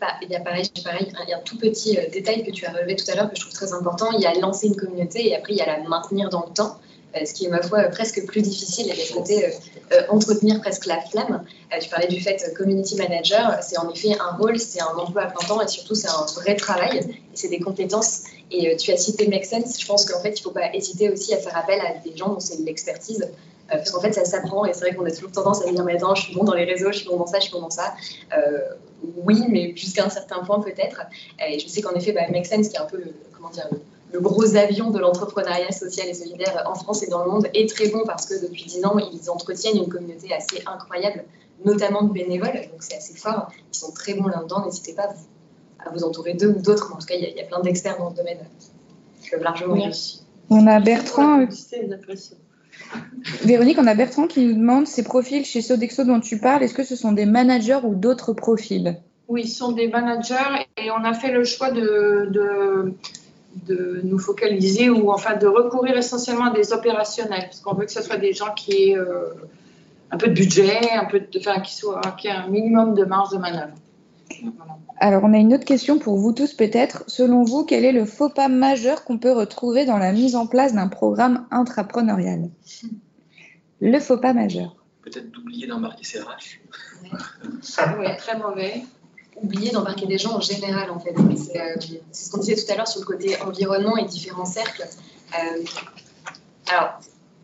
Bah, 0.00 0.08
il 0.22 0.28
y 0.30 0.36
a 0.36 0.40
pareil, 0.40 0.70
pareil, 0.84 1.08
il 1.24 1.30
y 1.30 1.32
a 1.32 1.38
un 1.38 1.40
tout 1.40 1.56
petit 1.58 1.98
euh, 1.98 2.02
détail 2.12 2.44
que 2.44 2.50
tu 2.50 2.66
as 2.66 2.72
relevé 2.72 2.94
tout 2.94 3.06
à 3.10 3.14
l'heure 3.16 3.28
que 3.30 3.34
je 3.36 3.40
trouve 3.40 3.54
très 3.54 3.72
important. 3.72 4.12
Il 4.12 4.20
y 4.20 4.26
a 4.26 4.34
lancer 4.34 4.66
une 4.68 4.76
communauté 4.76 5.28
et 5.28 5.34
après 5.34 5.54
il 5.54 5.56
y 5.58 5.62
a 5.62 5.66
la 5.66 5.82
maintenir 5.88 6.28
dans 6.28 6.44
le 6.46 6.52
temps, 6.52 6.78
ce 7.24 7.32
qui 7.32 7.46
est 7.46 7.48
ma 7.48 7.62
foi 7.62 7.78
euh, 7.78 7.88
presque 7.88 8.24
plus 8.26 8.42
difficile. 8.42 8.86
Des 8.86 9.14
côtés 9.14 9.46
euh, 9.46 9.50
euh, 9.92 10.02
entretenir 10.08 10.60
presque 10.60 10.86
la 10.86 11.00
flamme. 11.00 11.44
Euh, 11.72 11.78
tu 11.80 11.88
parlais 11.88 12.08
du 12.08 12.20
fait 12.20 12.42
euh, 12.46 12.54
community 12.54 12.96
manager, 12.96 13.58
c'est 13.62 13.78
en 13.78 13.88
effet 13.90 14.16
un 14.20 14.36
rôle, 14.36 14.58
c'est 14.58 14.80
un 14.82 14.94
emploi 14.96 15.22
à 15.22 15.26
plein 15.26 15.46
temps 15.46 15.60
et 15.62 15.68
surtout 15.68 15.94
c'est 15.94 16.08
un 16.08 16.26
vrai 16.40 16.56
travail 16.56 16.98
et 16.98 17.14
c'est 17.34 17.48
des 17.48 17.60
compétences. 17.60 18.22
Et 18.50 18.68
euh, 18.70 18.76
tu 18.76 18.92
as 18.92 18.96
cité 18.96 19.26
Make 19.28 19.44
Sense, 19.46 19.80
je 19.80 19.86
pense 19.86 20.04
qu'en 20.04 20.20
fait 20.20 20.30
il 20.30 20.40
ne 20.40 20.44
faut 20.44 20.50
pas 20.50 20.74
hésiter 20.74 21.10
aussi 21.10 21.32
à 21.34 21.38
faire 21.38 21.56
appel 21.56 21.80
à 21.80 21.98
des 22.06 22.16
gens 22.16 22.28
dont 22.28 22.40
c'est 22.40 22.58
l'expertise. 22.60 23.22
euh, 23.72 23.76
parce 23.76 23.90
qu'en 23.90 24.00
fait, 24.00 24.12
ça 24.12 24.24
s'apprend 24.24 24.64
et 24.64 24.72
c'est 24.72 24.80
vrai 24.80 24.94
qu'on 24.94 25.04
a 25.06 25.10
toujours 25.10 25.32
tendance 25.32 25.62
à 25.62 25.70
dire 25.70 25.84
Mais 25.84 25.94
attends, 25.96 26.14
je 26.14 26.22
suis 26.22 26.34
bon 26.34 26.44
dans 26.44 26.54
les 26.54 26.64
réseaux, 26.64 26.92
je 26.92 26.98
suis 26.98 27.08
bon 27.08 27.16
dans 27.16 27.26
ça, 27.26 27.38
je 27.38 27.44
suis 27.44 27.52
bon 27.52 27.60
dans 27.62 27.70
ça. 27.70 27.94
Euh, 28.36 28.58
oui, 29.24 29.42
mais 29.48 29.74
jusqu'à 29.76 30.04
un 30.04 30.10
certain 30.10 30.38
point 30.44 30.60
peut-être. 30.60 31.02
Et 31.46 31.58
je 31.58 31.68
sais 31.68 31.80
qu'en 31.82 31.92
effet, 31.94 32.12
bah, 32.12 32.22
Make 32.30 32.46
Sense, 32.46 32.68
qui 32.68 32.76
est 32.76 32.80
un 32.80 32.84
peu 32.86 32.96
le, 32.98 33.12
comment 33.34 33.50
dire, 33.50 33.66
le, 33.70 33.78
le 34.12 34.20
gros 34.20 34.56
avion 34.56 34.90
de 34.90 34.98
l'entrepreneuriat 34.98 35.72
social 35.72 36.06
et 36.08 36.14
solidaire 36.14 36.62
en 36.66 36.74
France 36.74 37.02
et 37.02 37.08
dans 37.08 37.24
le 37.24 37.30
monde, 37.30 37.48
est 37.54 37.68
très 37.68 37.88
bon 37.88 38.02
parce 38.06 38.26
que 38.26 38.40
depuis 38.42 38.64
10 38.64 38.84
ans, 38.86 38.96
ils 38.98 39.28
entretiennent 39.30 39.76
une 39.76 39.88
communauté 39.88 40.32
assez 40.32 40.62
incroyable, 40.66 41.24
notamment 41.64 42.02
de 42.02 42.12
bénévoles. 42.12 42.52
Donc 42.70 42.80
c'est 42.80 42.96
assez 42.96 43.14
fort. 43.16 43.48
Ils 43.72 43.76
sont 43.76 43.92
très 43.92 44.14
bons 44.14 44.28
là-dedans. 44.28 44.64
N'hésitez 44.64 44.94
pas 44.94 45.02
à 45.04 45.08
vous, 45.12 45.26
à 45.86 45.90
vous 45.92 46.04
entourer 46.04 46.34
d'eux 46.34 46.48
ou 46.56 46.60
d'autres. 46.62 46.92
En 46.94 46.98
tout 46.98 47.06
cas, 47.06 47.14
il 47.16 47.22
y, 47.22 47.26
a- 47.26 47.30
il 47.30 47.36
y 47.36 47.40
a 47.40 47.44
plein 47.44 47.60
d'experts 47.60 47.98
dans 47.98 48.10
ce 48.10 48.16
domaine 48.16 48.38
qui 49.22 49.30
peuvent 49.30 49.42
largement. 49.42 49.74
Merci. 49.76 50.22
On 50.50 50.66
a 50.66 50.78
Bertrand, 50.80 51.40
euh. 51.40 51.46
Véronique, 53.42 53.78
on 53.80 53.86
a 53.86 53.94
Bertrand 53.94 54.26
qui 54.26 54.44
nous 54.46 54.54
demande 54.54 54.86
ces 54.86 55.02
profils 55.02 55.44
chez 55.44 55.62
Sodexo 55.62 56.04
dont 56.04 56.20
tu 56.20 56.38
parles, 56.38 56.62
est-ce 56.62 56.74
que 56.74 56.84
ce 56.84 56.94
sont 56.94 57.12
des 57.12 57.26
managers 57.26 57.80
ou 57.82 57.94
d'autres 57.94 58.32
profils? 58.32 59.00
Oui, 59.28 59.42
ils 59.44 59.48
sont 59.48 59.72
des 59.72 59.88
managers 59.88 60.34
et 60.76 60.90
on 60.90 61.02
a 61.04 61.12
fait 61.14 61.32
le 61.32 61.42
choix 61.44 61.70
de, 61.72 62.28
de, 62.30 62.92
de 63.66 64.00
nous 64.04 64.18
focaliser 64.18 64.90
ou 64.90 65.10
enfin 65.10 65.36
de 65.36 65.46
recourir 65.46 65.96
essentiellement 65.96 66.46
à 66.46 66.54
des 66.54 66.72
opérationnels 66.72 67.44
parce 67.44 67.60
qu'on 67.60 67.74
veut 67.74 67.86
que 67.86 67.92
ce 67.92 68.02
soit 68.02 68.18
des 68.18 68.32
gens 68.32 68.52
qui 68.54 68.72
aient 68.72 68.98
euh, 68.98 69.34
un 70.10 70.16
peu 70.16 70.28
de 70.28 70.34
budget, 70.34 70.90
un 70.92 71.04
peu 71.06 71.20
de, 71.20 71.38
enfin, 71.38 71.60
qui, 71.60 71.74
soient, 71.74 72.00
qui 72.18 72.28
aient 72.28 72.32
un 72.32 72.48
minimum 72.48 72.94
de 72.94 73.04
marge 73.04 73.30
de 73.30 73.38
manœuvre. 73.38 73.74
Voilà. 74.56 74.76
Alors, 74.98 75.24
on 75.24 75.34
a 75.34 75.38
une 75.38 75.52
autre 75.52 75.64
question 75.64 75.98
pour 75.98 76.16
vous 76.16 76.32
tous 76.32 76.54
peut-être. 76.54 77.04
Selon 77.06 77.44
vous, 77.44 77.64
quel 77.64 77.84
est 77.84 77.92
le 77.92 78.06
faux 78.06 78.30
pas 78.30 78.48
majeur 78.48 79.04
qu'on 79.04 79.18
peut 79.18 79.32
retrouver 79.32 79.84
dans 79.84 79.98
la 79.98 80.12
mise 80.12 80.36
en 80.36 80.46
place 80.46 80.72
d'un 80.72 80.88
programme 80.88 81.46
intrapreneurial? 81.50 82.48
Le 83.80 83.98
faux 84.00 84.16
pas 84.16 84.32
majeur. 84.32 84.74
Peut-être 85.02 85.30
d'oublier 85.30 85.66
d'embarquer 85.66 86.04
ses 86.04 86.20
RH. 86.20 86.60
Oui, 87.12 88.06
très 88.16 88.38
mauvais. 88.38 88.82
Oublier 89.42 89.70
d'embarquer 89.70 90.06
des 90.06 90.18
gens 90.18 90.34
en 90.36 90.40
général 90.40 90.90
en 90.90 90.98
fait. 90.98 91.14
C'est 91.36 91.60
euh, 91.60 91.74
c'est 92.12 92.24
ce 92.26 92.30
qu'on 92.30 92.38
disait 92.38 92.56
tout 92.56 92.70
à 92.72 92.76
l'heure 92.76 92.88
sur 92.88 93.00
le 93.00 93.06
côté 93.06 93.40
environnement 93.42 93.96
et 93.96 94.04
différents 94.04 94.44
cercles. 94.46 94.84
Euh, 95.34 95.62
alors, 96.72 96.98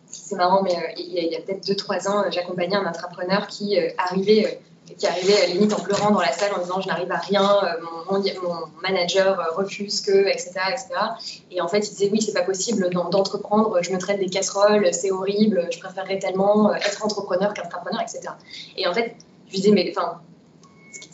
c'est 0.07 0.37
marrant, 0.37 0.63
mais 0.63 0.75
euh, 0.75 0.81
il 0.97 1.13
y 1.13 1.37
a, 1.37 1.41
peut-être 1.41 1.65
2-3 1.67 2.09
ans, 2.09 2.25
j'accompagnais 2.31 2.77
un 2.77 2.87
entrepreneur 2.87 3.47
qui 3.47 3.79
arrivait, 3.99 4.61
qui 4.99 5.07
arrivait 5.07 5.47
limite 5.49 5.73
en 5.73 5.81
pleurant 5.81 6.11
dans 6.11 6.21
la 6.21 6.33
salle 6.33 6.53
en 6.55 6.61
disant 6.61 6.81
je 6.81 6.89
n'arrive 6.89 7.11
à 7.13 7.17
rien, 7.19 7.61
mon, 8.11 8.19
mon- 8.19 8.67
manager 8.83 9.39
refuse 9.57 10.01
que, 10.01 10.27
etc., 10.29 10.53
etc. 10.71 10.89
Et 11.51 11.61
en 11.61 11.69
fait, 11.69 11.79
il 11.87 11.91
disait 11.91 12.09
oui, 12.13 12.21
c'est 12.21 12.33
pas 12.35 12.43
possible 12.43 12.91
d'en- 12.91 13.09
d'entreprendre, 13.11 13.79
je 13.83 13.91
me 13.93 13.99
traite 13.99 14.19
des 14.19 14.29
casseroles, 14.29 14.93
c'est 14.93 15.11
horrible, 15.11 15.69
je 15.73 15.79
préférerais 15.79 16.19
tellement 16.19 16.75
être 16.75 17.05
entrepreneur 17.05 17.55
qu'intrapreneur, 17.55 18.01
etc. 18.03 18.21
Et 18.77 18.87
en 18.87 18.93
fait, 18.95 19.15
je 19.47 19.53
lui 19.53 19.59
disais 19.61 19.71
mais 19.73 19.93
enfin, 19.97 20.21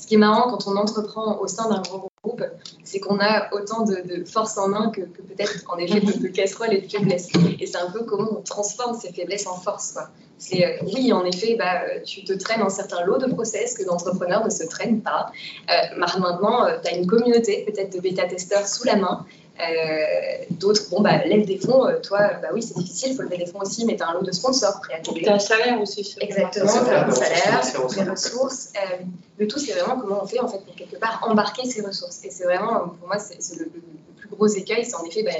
ce 0.08 0.10
qui 0.10 0.14
est 0.14 0.24
marrant 0.26 0.48
quand 0.48 0.66
on 0.66 0.76
entreprend 0.78 1.38
au 1.38 1.48
sein 1.48 1.68
d'un 1.68 1.82
grand 1.82 2.08
groupe, 2.24 2.42
c'est 2.82 2.98
qu'on 2.98 3.18
a 3.20 3.52
autant 3.52 3.82
de, 3.84 3.96
de 3.96 4.24
force 4.24 4.56
en 4.56 4.68
main 4.68 4.90
que, 4.90 5.02
peut-être 5.02 5.62
en 5.68 5.76
effet 5.76 6.00
de, 6.00 6.12
de 6.18 6.28
casseroles 6.28 6.72
et 6.72 6.80
de 6.80 6.88
faiblesses. 6.88 7.28
Et 7.60 7.66
c'est 7.66 7.76
un 7.76 7.90
peu 7.90 8.04
comment 8.04 8.38
on 8.38 8.40
transforme 8.40 8.98
ces 8.98 9.12
faiblesses 9.12 9.46
en 9.46 9.56
force. 9.56 9.98
C'est 10.38 10.64
euh, 10.64 10.78
oui, 10.94 11.12
en 11.12 11.26
effet, 11.26 11.56
bah, 11.58 11.82
euh, 11.82 12.00
tu 12.06 12.24
te 12.24 12.32
traînes 12.32 12.62
un 12.62 12.70
certain 12.70 13.04
lot 13.04 13.18
de 13.18 13.26
process 13.26 13.76
que 13.76 13.84
l'entrepreneur 13.84 14.42
ne 14.42 14.48
se 14.48 14.64
traîne 14.64 15.02
pas. 15.02 15.30
Euh, 15.68 15.98
maintenant, 15.98 16.64
tu 16.82 16.90
as 16.90 16.96
une 16.96 17.06
communauté 17.06 17.66
peut-être 17.66 17.92
de 17.94 18.00
bêta-testeurs 18.00 18.66
sous 18.66 18.86
la 18.86 18.96
main. 18.96 19.26
Euh, 19.60 20.44
D'autres, 20.50 20.88
bon, 20.90 21.00
bah, 21.00 21.24
lève 21.24 21.44
des 21.44 21.58
fonds. 21.58 21.86
euh, 21.86 22.00
toi, 22.00 22.18
bah 22.42 22.48
oui, 22.52 22.62
c'est 22.62 22.76
difficile, 22.76 23.12
il 23.12 23.16
faut 23.16 23.22
lever 23.22 23.38
des 23.38 23.46
fonds 23.46 23.60
aussi, 23.60 23.84
mais 23.84 23.96
tu 23.96 24.02
as 24.02 24.08
un 24.08 24.14
lot 24.14 24.22
de 24.22 24.32
sponsors 24.32 24.80
prêts 24.80 24.94
à 24.94 25.00
t'aider. 25.00 25.22
Tu 25.22 25.28
as 25.28 25.34
un 25.34 25.38
salaire 25.38 25.80
aussi. 25.80 26.16
Exactement, 26.20 26.66
tu 26.66 26.90
as 26.90 27.06
un 27.06 27.10
salaire, 27.10 27.60
des 28.04 28.10
ressources. 28.10 28.72
Euh, 28.76 28.96
le 29.38 29.46
tout, 29.46 29.58
c'est 29.58 29.72
vraiment 29.72 30.00
comment 30.00 30.22
on 30.22 30.26
fait 30.26 30.40
en 30.40 30.48
fait 30.48 30.58
pour 30.64 30.74
quelque 30.74 30.96
part 30.96 31.24
embarquer 31.28 31.68
ces 31.68 31.82
ressources. 31.82 32.24
Et 32.24 32.30
c'est 32.30 32.44
vraiment, 32.44 32.88
pour 32.88 33.08
moi, 33.08 33.18
c'est 33.18 33.58
le, 33.58 33.70
plus 34.16 34.28
gros 34.28 34.46
écueil, 34.46 34.84
c'est 34.84 34.96
en 34.96 35.04
effet, 35.04 35.22
bah, 35.22 35.30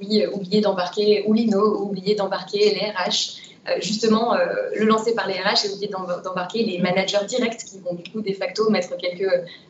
oui, 0.00 0.22
euh, 0.22 0.30
oublier 0.32 0.60
d'embarquer 0.60 1.24
Oulino, 1.26 1.82
oublier 1.82 2.14
d'embarquer 2.14 2.74
les 2.74 2.90
RH. 2.90 3.47
Euh, 3.70 3.80
justement, 3.80 4.34
euh, 4.34 4.38
le 4.76 4.86
lancer 4.86 5.14
par 5.14 5.26
les 5.26 5.34
RH 5.34 5.66
et 5.66 5.70
oublier 5.70 5.88
d'em- 5.88 6.22
d'embarquer 6.24 6.64
les 6.64 6.78
managers 6.78 7.24
directs 7.26 7.58
qui 7.64 7.78
vont 7.80 7.94
du 7.94 8.10
coup 8.10 8.20
de 8.22 8.32
facto 8.32 8.70
mettre 8.70 8.96
quelques 8.96 9.22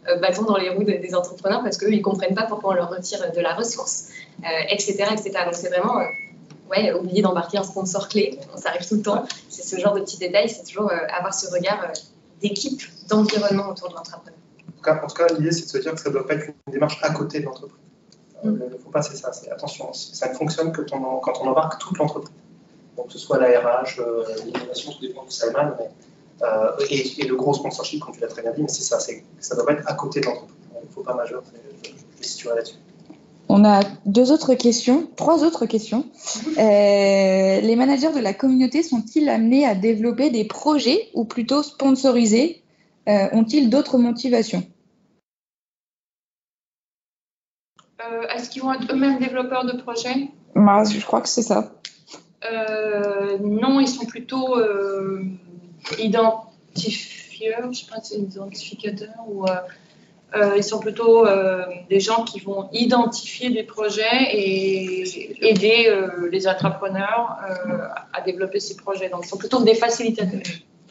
euh, 0.09 0.17
bâtons 0.21 0.45
dans 0.45 0.57
les 0.57 0.71
roues 0.71 0.85
de- 0.85 0.93
des 0.93 1.15
entrepreneurs 1.15 1.63
parce 1.63 1.77
qu'eux, 1.79 1.93
ils 1.93 2.03
comprennent 2.03 2.35
pas 2.35 2.45
pourquoi 2.45 2.71
on 2.71 2.75
leur 2.75 2.91
retire 2.91 3.33
de 3.33 3.41
la 3.41 3.55
ressource, 3.55 4.09
etc., 4.71 5.05
etc. 5.13 5.31
Donc 5.45 5.55
c'est 5.55 5.69
vraiment, 5.69 6.01
ouais, 6.71 6.93
oublier 6.93 7.23
d'embarquer 7.23 7.59
un 7.59 7.63
sponsor 7.65 8.09
clé, 8.09 8.39
ça 8.57 8.69
arrive 8.71 8.87
tout 8.87 8.97
le 8.97 9.03
temps. 9.03 9.25
C'est 9.49 9.63
ce 9.65 9.81
genre 9.81 9.95
de 9.95 10.01
petits 10.01 10.19
détails, 10.19 10.49
c'est 10.49 10.65
toujours 10.65 10.91
avoir 11.19 11.35
ce 11.35 11.51
regard 11.51 11.91
d'équipe, 12.41 12.83
d'environnement 13.09 13.69
autour 13.71 13.89
de 13.89 13.95
l'entrepreneur. 13.95 14.39
En 14.87 15.07
tout 15.07 15.15
cas, 15.17 15.27
l'idée, 15.35 15.51
c'est 15.51 15.65
de 15.65 15.69
se 15.71 15.79
dire 15.79 15.93
que 15.95 16.01
ça 16.01 16.09
ne 16.09 16.15
doit 16.15 16.27
pas 16.27 16.35
être 16.35 16.47
une 16.47 16.73
démarche 16.73 16.99
à 17.03 17.11
côté 17.13 17.41
de 17.41 17.47
l'entreprise. 17.47 17.77
Mm. 18.45 18.59
Il 18.69 18.73
ne 18.75 18.79
faut 18.79 18.91
pas, 18.91 19.03
c'est 19.03 19.17
ça. 19.17 19.33
C'est 19.33 19.51
attention, 19.51 19.93
ça 19.93 20.29
ne 20.29 20.35
fonctionne 20.35 20.71
que 20.71 20.83
quand 20.83 21.01
on 21.43 21.49
embarque 21.49 21.81
toute 21.81 21.99
l'entreprise. 21.99 22.33
Donc, 22.99 23.07
que 23.07 23.13
ce 23.15 23.19
soit 23.19 23.39
la 23.39 23.47
RH, 23.61 24.01
euh, 24.01 24.25
l'innovation, 24.45 24.93
tout 24.93 25.01
dépend 25.01 25.25
du 25.25 25.31
Salman, 25.31 25.73
mais, 25.79 25.89
euh, 26.43 26.73
et, 26.91 27.21
et 27.23 27.27
le 27.27 27.37
gros 27.37 27.55
sponsorship, 27.55 28.01
comme 28.05 28.13
tu 28.15 28.21
l'as 28.21 28.27
très 28.27 28.43
bien 28.43 28.51
dit, 28.53 28.61
mais 28.63 28.69
c'est 28.69 28.83
ça, 28.83 28.99
ça 28.99 29.55
doit 29.57 29.73
être 29.73 29.85
à 29.87 29.95
côté 29.95 30.21
de 30.21 30.27
l'entreprise. 30.27 30.57
Il 30.83 30.89
ne 30.89 30.93
faut 30.93 31.03
pas 31.03 31.15
majeur, 31.15 31.43
je, 31.47 31.89
je 31.89 31.93
me 32.19 32.23
situerai 32.23 32.57
là-dessus. 32.57 32.77
On 33.49 33.65
a 33.65 33.81
deux 34.05 34.31
autres 34.31 34.55
questions, 34.55 35.09
trois 35.17 35.43
autres 35.45 35.65
questions. 35.65 36.05
Euh, 36.59 37.61
les 37.61 37.77
managers 37.77 38.13
de 38.13 38.19
la 38.21 38.35
communauté 38.35 38.83
sont-ils 38.83 39.29
amenés 39.29 39.65
à 39.65 39.75
développer 39.75 40.29
des 40.31 40.45
projets 40.45 41.09
ou 41.15 41.25
plutôt 41.25 41.63
sponsorisés 41.63 42.63
Euh, 43.09 43.29
Ont-ils 43.33 43.71
d'autres 43.71 43.97
motivations? 43.97 44.63
Euh, 48.03 48.27
Est-ce 48.35 48.51
qu'ils 48.51 48.61
vont 48.63 48.75
être 48.75 48.93
eux-mêmes 48.93 49.19
développeurs 49.19 49.65
de 49.65 49.81
projets? 49.81 50.29
Bah, 50.55 50.85
Je 50.85 51.05
crois 51.05 51.23
que 51.23 51.29
c'est 51.29 51.43
ça. 51.43 51.73
Euh, 52.45 53.39
non, 53.41 53.81
ils 53.81 53.89
sont 53.89 54.07
plutôt 54.07 54.57
euh, 54.59 55.25
identifieurs, 55.99 57.73
je 57.73 57.79
sais 57.81 57.87
pas 57.91 58.01
identificateurs 58.13 59.25
ou 59.27 59.47
euh, 59.47 60.55
ils 60.57 60.63
sont 60.63 60.79
plutôt 60.79 61.27
des 61.89 62.01
gens 62.01 62.23
qui 62.25 62.39
vont 62.41 62.69
identifier 62.73 63.51
des 63.51 63.63
projets 63.63 64.29
et 64.31 65.49
aider 65.49 65.91
les 66.31 66.47
entrepreneurs 66.47 67.39
à 68.13 68.21
développer 68.21 68.61
ces 68.61 68.77
projets. 68.77 69.09
Donc, 69.09 69.25
ils 69.25 69.29
sont 69.29 69.39
plutôt 69.39 69.63
des 69.63 69.75
facilitateurs. 69.75 70.43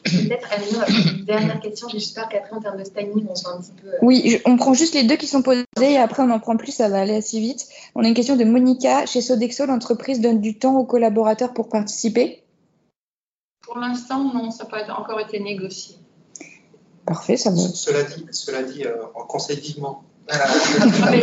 Peut-être, 0.10 0.48
Amino, 0.52 0.80
une 1.20 1.26
dernière 1.26 1.60
question, 1.60 1.88
j'espère 1.90 2.30
qu'après, 2.30 2.56
en 2.56 2.62
termes 2.62 2.78
de 2.78 2.84
timing, 2.84 3.26
on 3.30 3.36
soit 3.36 3.54
un 3.54 3.62
petit 3.62 3.72
peu. 3.82 3.88
euh, 3.90 3.98
Oui, 4.02 4.24
je- 4.26 4.38
on 4.46 4.58
prend 4.58 4.74
juste 4.74 4.94
les 4.96 5.04
deux 5.04 5.16
qui 5.18 5.28
sont 5.28 5.42
posés 5.42 5.66
et 5.80 5.98
après 5.98 6.24
on 6.24 6.30
en 6.30 6.40
prend 6.40 6.56
plus, 6.58 6.72
ça 6.72 6.90
va 6.90 7.02
aller 7.02 7.16
assez 7.16 7.40
vite. 7.40 7.68
On 7.96 8.04
a 8.04 8.08
une 8.08 8.14
question 8.14 8.36
de 8.36 8.44
Monica. 8.44 9.06
Chez 9.06 9.22
Sodexo, 9.22 9.66
l'entreprise 9.66 10.22
donne 10.22 10.42
du 10.42 10.58
temps 10.58 10.78
aux 10.78 10.86
collaborateurs 10.86 11.54
pour 11.54 11.70
participer. 11.70 12.44
Pour 13.64 13.78
l'instant, 13.80 14.24
non, 14.34 14.50
ça 14.52 14.64
n'a 14.64 14.70
pas 14.70 14.94
encore 14.94 15.20
été 15.20 15.40
négocié. 15.40 15.96
Parfait, 17.06 17.38
ça 17.38 17.50
va. 17.52 17.58
Ce- 17.58 17.76
Cela 17.76 18.04
dit, 18.04 18.26
cela 18.32 18.64
dit 18.64 18.86
euh, 18.86 18.96
on 19.16 19.26
conseille 19.26 19.60
vivement. 19.60 20.04
Ah, 20.30 20.48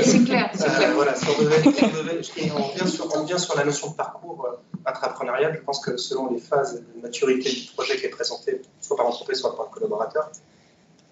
c'est 0.02 0.24
clair, 0.24 0.50
voilà, 0.94 1.14
si 1.14 1.26
on 1.28 1.42
devait, 1.42 1.62
si 1.62 1.84
on 1.84 1.88
devait- 1.88 2.20
et 2.38 2.50
on 2.52 2.62
revient 2.62 2.90
sur, 2.90 3.14
on 3.14 3.22
revient 3.22 3.38
sur 3.38 3.56
la 3.56 3.64
notion 3.64 3.90
de 3.90 3.94
parcours 3.94 4.46
euh, 4.46 4.56
intrapreneurial. 4.86 5.54
Je 5.54 5.64
pense 5.64 5.80
que 5.80 5.96
selon 5.96 6.30
les 6.32 6.38
phases 6.38 6.80
de 6.80 7.02
maturité 7.02 7.50
du 7.50 7.66
projet 7.74 7.96
qui 7.96 8.06
est 8.06 8.10
présenté, 8.10 8.62
soit 8.80 8.96
par 8.96 9.06
l'entreprise, 9.06 9.38
soit 9.38 9.54
par 9.56 9.66
le 9.66 9.70
collaborateur, 9.72 10.30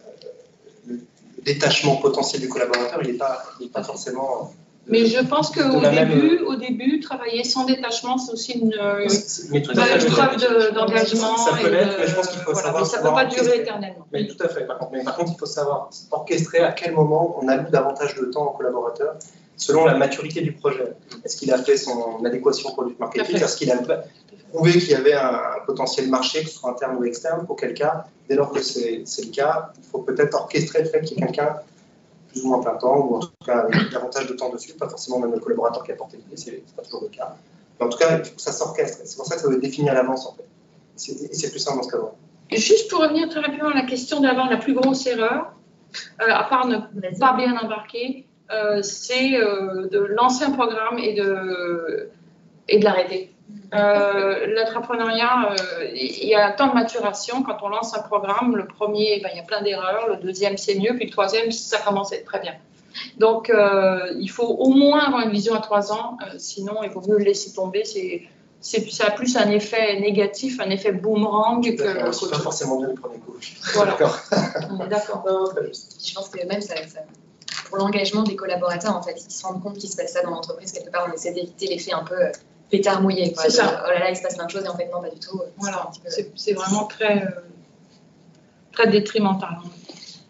euh, 0.07 0.29
le, 0.87 1.01
détachement 1.43 1.97
potentiel 1.97 2.41
du 2.41 2.49
collaborateur, 2.49 3.01
il 3.03 3.13
n'est 3.13 3.19
pas, 3.19 3.45
pas 3.73 3.83
forcément 3.83 4.55
Mais 4.87 5.07
je 5.07 5.21
pense 5.21 5.51
qu'au 5.51 5.81
même- 5.81 6.09
début, 6.09 6.39
au 6.39 6.57
début, 6.57 6.99
travailler 7.01 7.45
sans 7.45 7.65
détachement, 7.65 8.19
c'est 8.19 8.33
aussi 8.33 8.53
une, 8.53 8.75
euh, 8.75 9.07
preuve 9.07 10.37
de- 10.37 10.75
d'engagement. 10.75 11.37
Ça 11.37 11.53
peut 11.61 11.71
l'être, 11.71 11.97
mais 11.99 12.07
je 12.09 12.15
pense 12.15 12.29
qu'il 12.29 12.41
faut 12.41 12.53
voilà, 12.53 12.67
savoir 12.67 12.87
ça 12.87 12.99
ne 12.99 13.03
peut 13.05 13.15
pas 13.15 13.25
durer 13.27 13.59
éternellement. 13.59 14.07
Mais 14.13 14.27
tout 14.27 14.43
à 14.43 14.49
fait. 14.49 14.67
Par 14.67 14.79
contre, 14.79 14.93
mais 14.93 15.05
par 15.05 15.17
contre, 15.17 15.33
il 15.35 15.39
faut 15.39 15.47
savoir 15.47 15.91
orchestrer 16.11 16.59
à 16.59 16.73
quel 16.73 16.95
moment 16.95 17.39
on 17.41 17.47
alloue 17.49 17.71
davantage 17.71 18.17
de 18.17 18.25
temps 18.27 18.47
au 18.47 18.51
collaborateur 18.51 19.15
selon 19.57 19.85
la 19.85 19.95
maturité 19.95 20.41
du 20.41 20.53
projet. 20.53 20.95
Est-ce 21.25 21.37
qu'il 21.37 21.53
a 21.53 21.59
fait 21.59 21.77
son 21.77 22.25
adéquation 22.25 22.73
produit 22.73 22.97
marketing? 22.99 23.37
Est-ce 23.37 23.57
qu'il 23.57 23.71
a 23.71 23.79
prouvé 24.53 24.73
qu'il 24.73 24.91
y 24.91 24.95
avait 24.95 25.15
un, 25.15 25.41
potentiel 25.65 26.09
marché, 26.09 26.43
que 26.43 26.51
ce 26.51 26.57
soit 26.59 26.71
interne 26.71 26.97
ou 26.97 27.05
externe? 27.05 27.47
Auquel 27.49 27.75
cas, 27.75 28.07
dès 28.29 28.35
lors 28.35 28.51
que 28.51 28.61
c'est 28.61 29.05
le 29.05 29.31
cas, 29.31 29.73
il 29.79 29.85
faut 29.89 30.01
peut-être 30.01 30.35
orchestrer 30.35 30.81
le 30.81 30.89
fait 30.89 31.03
qu'il 31.03 31.19
y 31.19 31.23
ait 31.23 31.27
quelqu'un 31.27 31.55
plus 32.33 32.45
ou 32.45 32.49
moins 32.49 32.61
plein 32.61 32.75
temps, 32.77 32.97
ou 32.99 33.17
en 33.17 33.21
tout 33.21 33.31
cas 33.47 33.59
avec 33.61 33.91
davantage 33.93 34.27
de 34.27 34.35
temps 34.35 34.51
dessus, 34.51 34.73
pas 34.75 34.89
forcément 34.89 35.19
même 35.21 35.33
le 35.33 35.39
collaborateur 35.39 35.85
qui 35.85 35.93
a 35.93 35.97
porté 35.97 36.17
l'idée, 36.17 36.37
c'est 36.37 36.75
pas 36.75 36.83
toujours 36.83 37.03
le 37.03 37.09
cas. 37.09 37.37
Mais 37.79 37.87
en 37.87 37.89
tout 37.89 37.99
cas, 37.99 38.19
il 38.19 38.25
faut 38.25 38.35
que 38.37 38.41
ça 38.43 38.53
s'orchestre. 38.53 38.99
C'est 39.05 39.17
pour 39.17 39.27
ça 39.27 39.37
que 39.37 39.41
ça 39.43 39.47
doit 39.47 39.57
être 39.57 39.63
défini 39.63 39.89
à 39.91 39.95
l'avance, 39.95 40.27
en 40.27 40.33
fait. 40.35 40.47
C'est- 40.97 41.31
Et 41.31 41.35
c'est 41.35 41.51
plus 41.51 41.59
simple 41.61 41.79
dans 41.79 41.83
ce 41.85 41.91
cas-là. 41.93 42.13
Juste 42.51 42.91
pour 42.91 43.01
revenir 43.01 43.29
très 43.29 43.41
rapidement 43.41 43.71
à 43.71 43.75
la 43.75 43.87
question 43.87 44.21
d'avant, 44.21 44.47
la 44.47 44.59
plus 44.59 44.75
grosse 44.75 45.07
erreur, 45.07 45.53
euh, 46.21 46.25
à 46.29 46.45
part 46.45 46.67
ne 46.67 46.77
pas 47.19 47.33
bien 47.37 47.57
embarquer, 47.57 48.27
euh, 48.53 48.83
c'est 48.83 49.37
euh, 49.37 49.89
de 49.89 49.99
lancer 49.99 50.45
un 50.45 50.51
programme 50.51 50.99
et 50.99 51.15
de, 51.15 52.11
et 52.69 52.79
de 52.79 52.85
l'arrêter. 52.85 53.33
Euh, 53.75 54.47
L'entrepreneuriat, 54.55 55.51
euh, 55.53 55.85
il 55.95 56.27
y 56.29 56.35
a 56.35 56.47
un 56.47 56.53
temps 56.53 56.69
de 56.69 56.75
maturation. 56.75 57.43
Quand 57.43 57.59
on 57.63 57.69
lance 57.69 57.97
un 57.97 58.03
programme, 58.03 58.57
le 58.57 58.67
premier, 58.67 59.21
ben, 59.23 59.31
il 59.33 59.39
y 59.39 59.41
a 59.41 59.45
plein 59.45 59.63
d'erreurs. 59.63 60.09
Le 60.09 60.17
deuxième, 60.17 60.57
c'est 60.57 60.75
mieux. 60.79 60.95
Puis 60.97 61.07
le 61.07 61.11
troisième, 61.11 61.51
ça 61.51 61.79
commence 61.79 62.13
à 62.13 62.17
être 62.17 62.25
très 62.27 62.41
bien. 62.41 62.55
Donc, 63.19 63.49
euh, 63.49 64.13
il 64.21 64.29
faut 64.29 64.47
au 64.47 64.69
moins 64.69 65.01
avoir 65.07 65.23
une 65.23 65.31
vision 65.33 65.55
à 65.55 65.61
trois 65.61 65.93
ans. 65.93 66.19
euh, 66.23 66.35
sinon, 66.39 66.83
il 66.83 66.91
vaut 66.91 67.01
mieux 67.09 67.17
le 67.19 67.25
laisser 67.25 67.53
tomber. 67.55 67.85
C'est, 67.85 68.23
c'est, 68.61 68.89
ça 68.93 69.07
a 69.07 69.11
plus 69.11 69.37
un 69.37 69.51
effet 69.51 69.99
négatif, 70.01 70.61
un 70.61 70.69
effet 70.71 70.93
boomerang 70.93 71.63
que. 71.77 72.13
Suit 72.13 72.29
pas 72.29 72.39
forcément 72.39 72.77
bien 72.79 72.89
le 72.89 72.95
premier 72.95 73.19
coup. 73.19 73.35
Voilà. 73.75 73.93
D'accord. 73.93 74.19
On 74.71 74.85
est 74.85 74.89
d'accord. 74.89 75.25
Non, 75.27 75.45
très 75.47 75.67
juste. 75.67 75.97
Je 76.07 76.15
pense 76.15 76.29
que 76.29 76.47
même 76.47 76.61
ça, 76.61 76.75
ça- 76.87 77.01
pour 77.69 77.79
l'engagement 77.79 78.23
des 78.23 78.37
collaborateurs, 78.37 78.95
en 78.95 79.03
fait, 79.03 79.17
ils 79.27 79.33
se 79.33 79.43
rendent 79.47 79.63
compte 79.63 79.79
qu'il 79.79 79.89
se 79.89 79.97
passe 79.97 80.13
ça 80.13 80.23
dans 80.23 80.31
l'entreprise. 80.31 80.73
Quelque 80.73 80.91
part, 80.91 81.09
on 81.11 81.15
essaie 81.15 81.33
d'éviter 81.33 81.67
l'effet 81.69 81.93
un 81.95 82.05
peu 82.05 82.15
euh, 82.15 82.31
pétard 82.73 83.03
mouillé. 83.03 83.33
quoi. 83.33 83.45
C'est 83.45 83.51
ça. 83.51 83.85
Oh 83.87 83.91
là 83.91 84.01
là, 84.01 84.11
il 84.11 84.17
se 84.17 84.23
passe 84.23 84.35
plein 84.35 84.47
de 84.47 84.51
choses 84.51 84.65
et 84.65 84.69
en 84.69 84.77
fait, 84.77 84.91
non, 84.93 85.01
pas 85.01 85.11
du 85.11 85.21
tout. 85.21 85.41
Voilà, 85.59 85.91
peu- 86.03 86.11
c'est, 86.11 86.33
c'est 86.35 86.55
vraiment 86.55 86.87
très, 86.87 87.23
euh, 87.23 87.27
très 88.73 88.89
détrimental. 88.91 89.51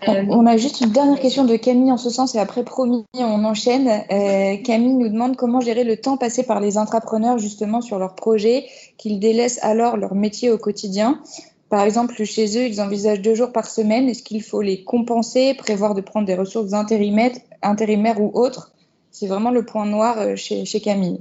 Euh, 0.09 0.25
On 0.31 0.47
a 0.47 0.57
juste 0.57 0.81
une 0.81 0.91
dernière 0.91 1.21
question 1.21 1.45
de 1.45 1.55
Camille 1.55 1.93
en 1.93 1.97
ce 1.97 2.11
sens 2.11 2.35
et 2.35 2.41
après 2.41 2.65
promis 2.65 3.05
on 3.15 3.45
enchaîne. 3.45 3.89
Euh, 3.89 4.57
Camille 4.65 4.95
nous 4.95 5.09
demande 5.09 5.37
comment 5.37 5.61
gérer 5.61 5.85
le 5.85 5.97
temps 5.97 6.17
passé 6.17 6.43
par 6.43 6.59
les 6.59 6.77
entrepreneurs 6.77 7.39
justement 7.39 7.81
sur 7.81 8.01
leurs 8.01 8.17
projets, 8.17 8.67
qu'ils 8.99 9.21
délaissent 9.21 9.61
alors 9.63 9.97
leur 9.97 10.17
métier 10.17 10.51
au 10.51 10.59
quotidien. 10.59 11.21
Par 11.69 11.83
exemple, 11.85 12.23
chez 12.25 12.47
eux, 12.59 12.67
ils 12.67 12.81
envisagent 12.81 13.23
deux 13.23 13.37
jours 13.37 13.53
par 13.53 13.67
semaine. 13.67 14.09
Est-ce 14.09 14.25
qu'il 14.25 14.43
faut 14.43 14.61
les 14.61 14.83
compenser, 14.83 15.55
prévoir 15.55 15.95
de 15.95 16.01
prendre 16.01 16.27
des 16.27 16.35
ressources 16.35 16.73
intérimaires, 16.73 17.31
intérimaires 17.63 18.21
ou 18.21 18.31
autres? 18.35 18.73
C'est 19.13 19.29
vraiment 19.29 19.51
le 19.53 19.65
point 19.65 19.87
noir 19.87 20.37
chez, 20.37 20.65
chez 20.65 20.81
Camille. 20.81 21.21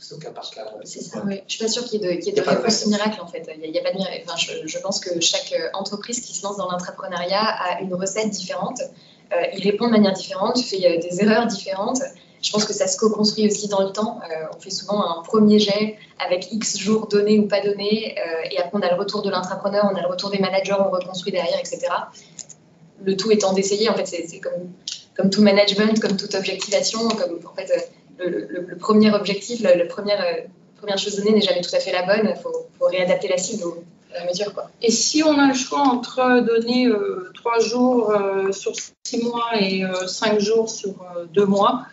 C'est 0.00 0.14
au 0.14 0.18
cas 0.18 0.30
par 0.30 0.50
cas. 0.50 0.64
ouais. 0.76 0.84
C'est 0.84 1.00
ça, 1.02 1.22
oui. 1.26 1.42
Je 1.46 1.54
suis 1.54 1.64
pas 1.64 1.70
sûre 1.70 1.84
qu'il 1.84 2.02
y 2.02 2.04
ait 2.04 2.14
de, 2.16 2.20
qu'il 2.20 2.34
y 2.34 2.38
ait 2.38 2.42
de 2.42 2.46
réponse 2.48 2.86
miracle 2.86 3.20
en 3.20 3.26
fait. 3.26 3.48
Il 3.54 3.60
n'y 3.60 3.64
a, 3.64 3.68
il 3.68 3.74
y 3.74 3.78
a 3.78 3.82
pas 3.82 3.92
de 3.92 3.96
miracle. 3.96 4.22
Enfin, 4.26 4.36
je, 4.36 4.66
je 4.66 4.78
pense 4.78 5.00
que 5.00 5.20
chaque 5.20 5.52
euh, 5.52 5.68
entreprise 5.74 6.20
qui 6.20 6.34
se 6.34 6.42
lance 6.42 6.56
dans 6.58 6.70
l'entrepreneuriat 6.70 7.42
a 7.42 7.80
une 7.80 7.94
recette 7.94 8.30
différente. 8.30 8.80
Euh, 9.32 9.36
il 9.56 9.62
répond 9.64 9.86
de 9.86 9.92
manière 9.92 10.12
différente, 10.12 10.60
fait 10.60 10.84
euh, 10.84 11.00
des 11.00 11.22
erreurs 11.22 11.46
différentes. 11.46 12.00
Je 12.42 12.50
pense 12.50 12.64
que 12.64 12.72
ça 12.72 12.86
se 12.88 12.98
co-construit 12.98 13.46
aussi 13.46 13.68
dans 13.68 13.82
le 13.82 13.92
temps. 13.92 14.20
Euh, 14.28 14.46
on 14.54 14.60
fait 14.60 14.70
souvent 14.70 15.18
un 15.18 15.22
premier 15.22 15.58
jet 15.58 15.96
avec 16.18 16.52
X 16.52 16.76
jours 16.76 17.06
donnés 17.06 17.38
ou 17.38 17.46
pas 17.46 17.60
donnés, 17.60 18.16
euh, 18.18 18.48
et 18.50 18.58
après 18.58 18.72
on 18.74 18.82
a 18.82 18.90
le 18.92 18.98
retour 18.98 19.22
de 19.22 19.30
l'entrepreneur, 19.30 19.88
on 19.90 19.94
a 19.96 20.02
le 20.02 20.08
retour 20.08 20.30
des 20.30 20.38
managers, 20.40 20.74
on 20.78 20.90
reconstruit 20.90 21.32
derrière, 21.32 21.58
etc. 21.58 21.86
Le 23.04 23.16
tout 23.16 23.30
étant 23.30 23.52
d'essayer, 23.52 23.88
en 23.88 23.94
fait, 23.94 24.06
c'est 24.06 24.40
comme, 24.40 24.72
comme 25.16 25.30
tout 25.30 25.40
management, 25.40 25.98
comme 26.00 26.16
toute 26.16 26.34
objectivation, 26.34 27.08
comme 27.08 27.38
en 27.46 27.54
fait 27.54 27.70
le, 28.18 28.76
premier 28.76 29.12
objectif, 29.12 29.62
premier, 29.88 30.12
euh, 30.12 30.42
première 30.76 30.98
chose 30.98 31.16
donnée 31.16 31.32
n'est 31.32 31.40
jamais 31.40 31.60
tout 31.60 31.74
à 31.74 31.80
fait 31.80 31.92
la 31.92 32.02
bonne. 32.02 32.32
Il 32.34 32.40
faut, 32.40 32.86
réadapter 32.86 33.28
la 33.28 33.38
cible 33.38 33.64
au, 33.64 33.84
à 34.14 34.20
la 34.20 34.26
mesure. 34.26 34.52
Quoi. 34.52 34.70
Et 34.82 34.90
si 34.90 35.22
on 35.22 35.38
a 35.38 35.48
le 35.48 35.54
choix 35.54 35.80
entre 35.80 36.40
donner 36.40 36.86
euh, 36.86 37.30
trois 37.34 37.60
jours 37.60 38.10
euh, 38.10 38.52
sur 38.52 38.72
six 39.06 39.22
mois 39.22 39.50
et 39.58 39.84
cinq 40.06 40.40
jours 40.40 40.68
sur 40.68 40.94
deux 41.32 41.46
mois, 41.46 41.86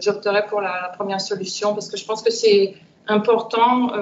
j'opterais 0.00 0.46
pour 0.46 0.60
la, 0.60 0.80
la 0.82 0.88
première 0.88 1.20
solution 1.20 1.74
parce 1.74 1.88
que 1.88 1.96
je 1.96 2.04
pense 2.04 2.22
que 2.22 2.30
c'est 2.30 2.74
important. 3.06 3.92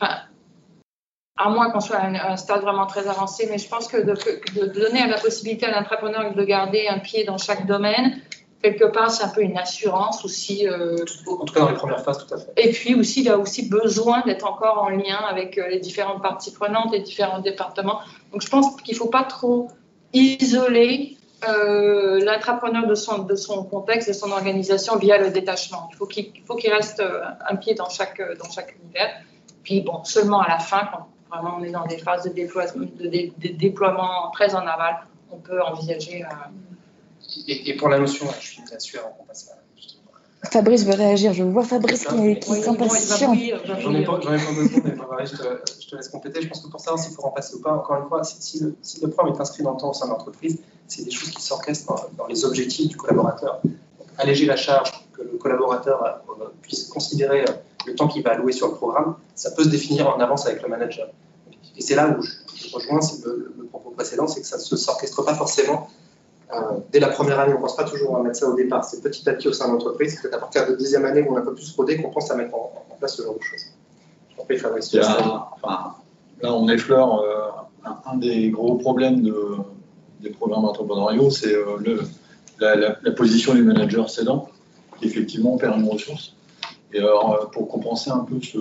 à 0.00 1.48
moins 1.50 1.70
qu'on 1.70 1.80
soit 1.80 1.96
à 1.96 2.32
un, 2.32 2.36
stade 2.36 2.60
vraiment 2.60 2.86
très 2.86 3.08
avancé, 3.08 3.48
mais 3.50 3.58
je 3.58 3.68
pense 3.68 3.88
que 3.88 3.96
de, 3.96 4.14
de 4.60 4.66
donner 4.66 5.08
la 5.08 5.18
possibilité 5.18 5.66
à 5.66 5.72
l'entrepreneur 5.72 6.34
de 6.34 6.44
garder 6.44 6.86
un 6.88 7.00
pied 7.00 7.24
dans 7.24 7.38
chaque 7.38 7.66
domaine, 7.66 8.20
quelque 8.62 8.84
part, 8.84 9.10
c'est 9.10 9.24
un 9.24 9.28
peu 9.28 9.42
une 9.42 9.58
assurance 9.58 10.24
aussi. 10.24 10.68
euh, 10.68 10.96
En 11.26 11.44
tout 11.44 11.52
cas, 11.54 11.60
dans 11.60 11.68
les 11.70 11.74
premières 11.76 12.02
phases, 12.04 12.24
tout 12.26 12.32
à 12.34 12.38
fait. 12.38 12.52
et 12.56 12.70
puis 12.70 12.94
aussi, 12.94 13.22
il 13.22 13.28
a 13.28 13.36
aussi 13.38 13.68
besoin 13.68 14.22
d'être 14.22 14.46
encore 14.46 14.78
en 14.82 14.88
lien 14.90 15.18
avec 15.28 15.58
euh, 15.58 15.68
les 15.68 15.80
différentes 15.80 16.22
parties 16.22 16.52
prenantes, 16.52 16.92
les 16.92 17.00
différents 17.00 17.40
départements. 17.40 18.00
Donc, 18.32 18.40
je 18.42 18.48
pense 18.48 18.74
qu'il 18.82 18.94
ne 18.94 18.98
faut 18.98 19.08
pas 19.08 19.24
trop 19.24 19.68
isoler 20.12 21.16
euh, 21.48 22.24
l'entrepreneur 22.24 22.86
de 22.86 22.94
son, 22.94 23.18
de 23.24 23.34
son 23.34 23.64
contexte, 23.64 24.08
de 24.08 24.12
son 24.14 24.30
organisation 24.30 24.96
via 24.96 25.18
le 25.18 25.30
détachement. 25.30 25.88
Il 25.92 25.96
faut 25.96 26.06
qu'il 26.06 26.32
qu'il 26.32 26.72
reste 26.72 27.00
euh, 27.00 27.22
un 27.48 27.56
pied 27.56 27.74
dans 27.74 27.88
chaque, 27.88 28.20
dans 28.38 28.50
chaque 28.50 28.76
univers. 28.82 29.10
Puis, 29.64 29.80
bon, 29.80 30.04
seulement 30.04 30.40
à 30.40 30.48
la 30.48 30.58
fin, 30.58 30.88
quand 30.92 31.08
vraiment 31.30 31.56
on 31.58 31.64
est 31.64 31.70
dans 31.70 31.86
des 31.86 31.98
phases 31.98 32.24
de, 32.24 32.28
déploiement, 32.30 32.86
de, 33.00 33.06
dé- 33.08 33.32
de 33.38 33.48
déploiement 33.48 34.30
très 34.32 34.54
en 34.54 34.60
aval, 34.66 34.98
on 35.32 35.38
peut 35.38 35.60
envisager. 35.62 36.22
euh, 36.22 36.28
Et, 37.46 37.70
et 37.70 37.76
pour 37.76 37.88
la 37.88 37.98
notion, 37.98 38.26
je 38.40 38.46
finis 38.46 38.66
là-dessus 38.70 38.98
avant 38.98 39.10
qu'on 39.10 39.24
passe 39.24 39.48
à. 39.50 39.58
justement. 39.76 40.02
Fabrice 40.50 40.84
veut 40.84 40.94
réagir. 40.94 41.32
Je 41.32 41.44
vois 41.44 41.62
Fabrice 41.64 42.04
qui, 42.04 42.38
qui 42.38 42.48
bouillir, 42.70 43.60
il 43.64 43.70
va 43.70 43.80
J'en 43.80 43.94
ai 43.94 44.04
pas, 44.04 44.20
j'en 44.20 44.34
ai 44.34 44.38
pas 44.38 44.52
deux 44.54 44.68
secondes, 44.68 45.06
mais 45.16 45.26
je 45.26 45.36
te, 45.36 45.42
je 45.82 45.88
te 45.88 45.96
laisse 45.96 46.08
compléter. 46.08 46.42
Je 46.42 46.48
pense 46.48 46.60
que 46.60 46.68
pour 46.68 46.80
savoir 46.80 47.02
s'il 47.02 47.14
faut 47.14 47.22
en 47.22 47.30
passer 47.30 47.54
ou 47.54 47.60
pas, 47.60 47.72
encore 47.72 47.96
une 48.02 48.08
fois, 48.08 48.24
si, 48.24 48.36
si 48.40 48.60
le, 48.60 48.76
si 48.82 49.00
le 49.00 49.08
programme 49.08 49.34
est 49.34 49.40
inscrit 49.40 49.62
dans 49.62 49.72
le 49.72 49.80
temps 49.80 49.90
au 49.90 49.94
sein 49.94 50.06
de 50.06 50.10
l'entreprise, 50.10 50.58
c'est 50.88 51.04
des 51.04 51.10
choses 51.10 51.30
qui 51.30 51.42
s'orchestrent 51.42 51.94
dans, 51.94 52.24
dans 52.24 52.26
les 52.26 52.44
objectifs 52.44 52.88
du 52.88 52.96
collaborateur. 52.96 53.60
Donc, 53.64 54.08
alléger 54.18 54.46
la 54.46 54.56
charge, 54.56 54.90
que 55.12 55.22
le 55.22 55.38
collaborateur 55.38 56.04
euh, 56.04 56.44
puisse 56.60 56.84
considérer 56.84 57.42
euh, 57.42 57.52
le 57.86 57.94
temps 57.94 58.08
qu'il 58.08 58.22
va 58.22 58.32
allouer 58.32 58.52
sur 58.52 58.68
le 58.68 58.74
programme, 58.74 59.16
ça 59.34 59.52
peut 59.52 59.64
se 59.64 59.68
définir 59.68 60.08
en 60.08 60.18
avance 60.20 60.46
avec 60.46 60.62
le 60.62 60.68
manager. 60.68 61.08
Et 61.76 61.80
c'est 61.80 61.94
là 61.94 62.08
où 62.08 62.22
je, 62.22 62.30
je 62.56 62.74
rejoins 62.74 63.00
le, 63.24 63.54
le 63.58 63.64
propos 63.66 63.90
précédent, 63.90 64.26
c'est 64.26 64.40
que 64.40 64.46
ça 64.46 64.56
ne 64.56 64.62
se 64.62 64.76
s'orchestre 64.76 65.24
pas 65.24 65.34
forcément 65.34 65.88
dès 66.92 67.00
la 67.00 67.08
première 67.08 67.38
année. 67.40 67.52
On 67.52 67.56
ne 67.56 67.62
pense 67.62 67.76
pas 67.76 67.84
toujours 67.84 68.16
à 68.16 68.22
mettre 68.22 68.36
ça 68.36 68.48
au 68.48 68.54
départ. 68.54 68.84
C'est 68.84 69.02
petit 69.02 69.28
à 69.28 69.32
petit 69.34 69.48
au 69.48 69.52
sein 69.52 69.68
de 69.68 69.72
l'entreprise. 69.72 70.18
C'est 70.20 70.32
à 70.34 70.38
partir 70.38 70.66
de 70.66 70.72
la 70.72 70.76
deuxième 70.76 71.04
année 71.04 71.22
où 71.22 71.32
on 71.32 71.36
a 71.36 71.40
un 71.40 71.44
peu 71.44 71.54
plus 71.54 71.72
rodé 71.76 72.00
qu'on 72.00 72.10
pense 72.10 72.30
à 72.30 72.36
mettre 72.36 72.54
en, 72.54 72.72
en 72.90 72.94
place 72.96 73.16
ce 73.16 73.22
genre 73.22 73.34
de 73.36 73.42
choses. 73.42 73.64
Je 74.38 74.42
prie, 74.44 74.58
Fabrice. 74.58 74.94
Enfin, 75.62 75.94
là, 76.42 76.52
on 76.54 76.68
effleure 76.68 77.20
euh, 77.20 77.48
un, 77.84 78.12
un 78.12 78.16
des 78.16 78.50
gros 78.50 78.74
problèmes 78.76 79.22
de- 79.22 79.56
des 80.20 80.30
programmes 80.30 80.64
entrepreneuriaux, 80.64 81.30
c'est 81.30 81.54
euh, 81.54 81.78
la, 82.60 82.76
la- 82.76 82.96
la 83.02 83.10
position 83.12 83.54
du 83.54 83.62
manager 83.62 84.08
cédant, 84.08 84.48
qui 84.98 85.06
effectivement 85.06 85.56
perd 85.56 85.78
une 85.80 85.88
ressource. 85.88 86.34
Et 86.92 86.98
alors, 87.00 87.34
euh, 87.34 87.46
pour 87.46 87.68
compenser 87.68 88.10
un 88.10 88.20
peu 88.20 88.40
ce, 88.40 88.58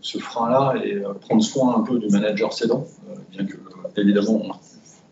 ce 0.00 0.18
frein-là 0.18 0.74
et 0.84 0.94
euh, 0.94 1.12
prendre 1.14 1.42
soin 1.42 1.76
un 1.76 1.82
peu 1.82 1.98
du 1.98 2.08
manager 2.08 2.52
cédant, 2.52 2.86
euh, 3.10 3.14
bien 3.30 3.44
que, 3.46 3.54
euh, 3.54 4.00
évidemment, 4.02 4.42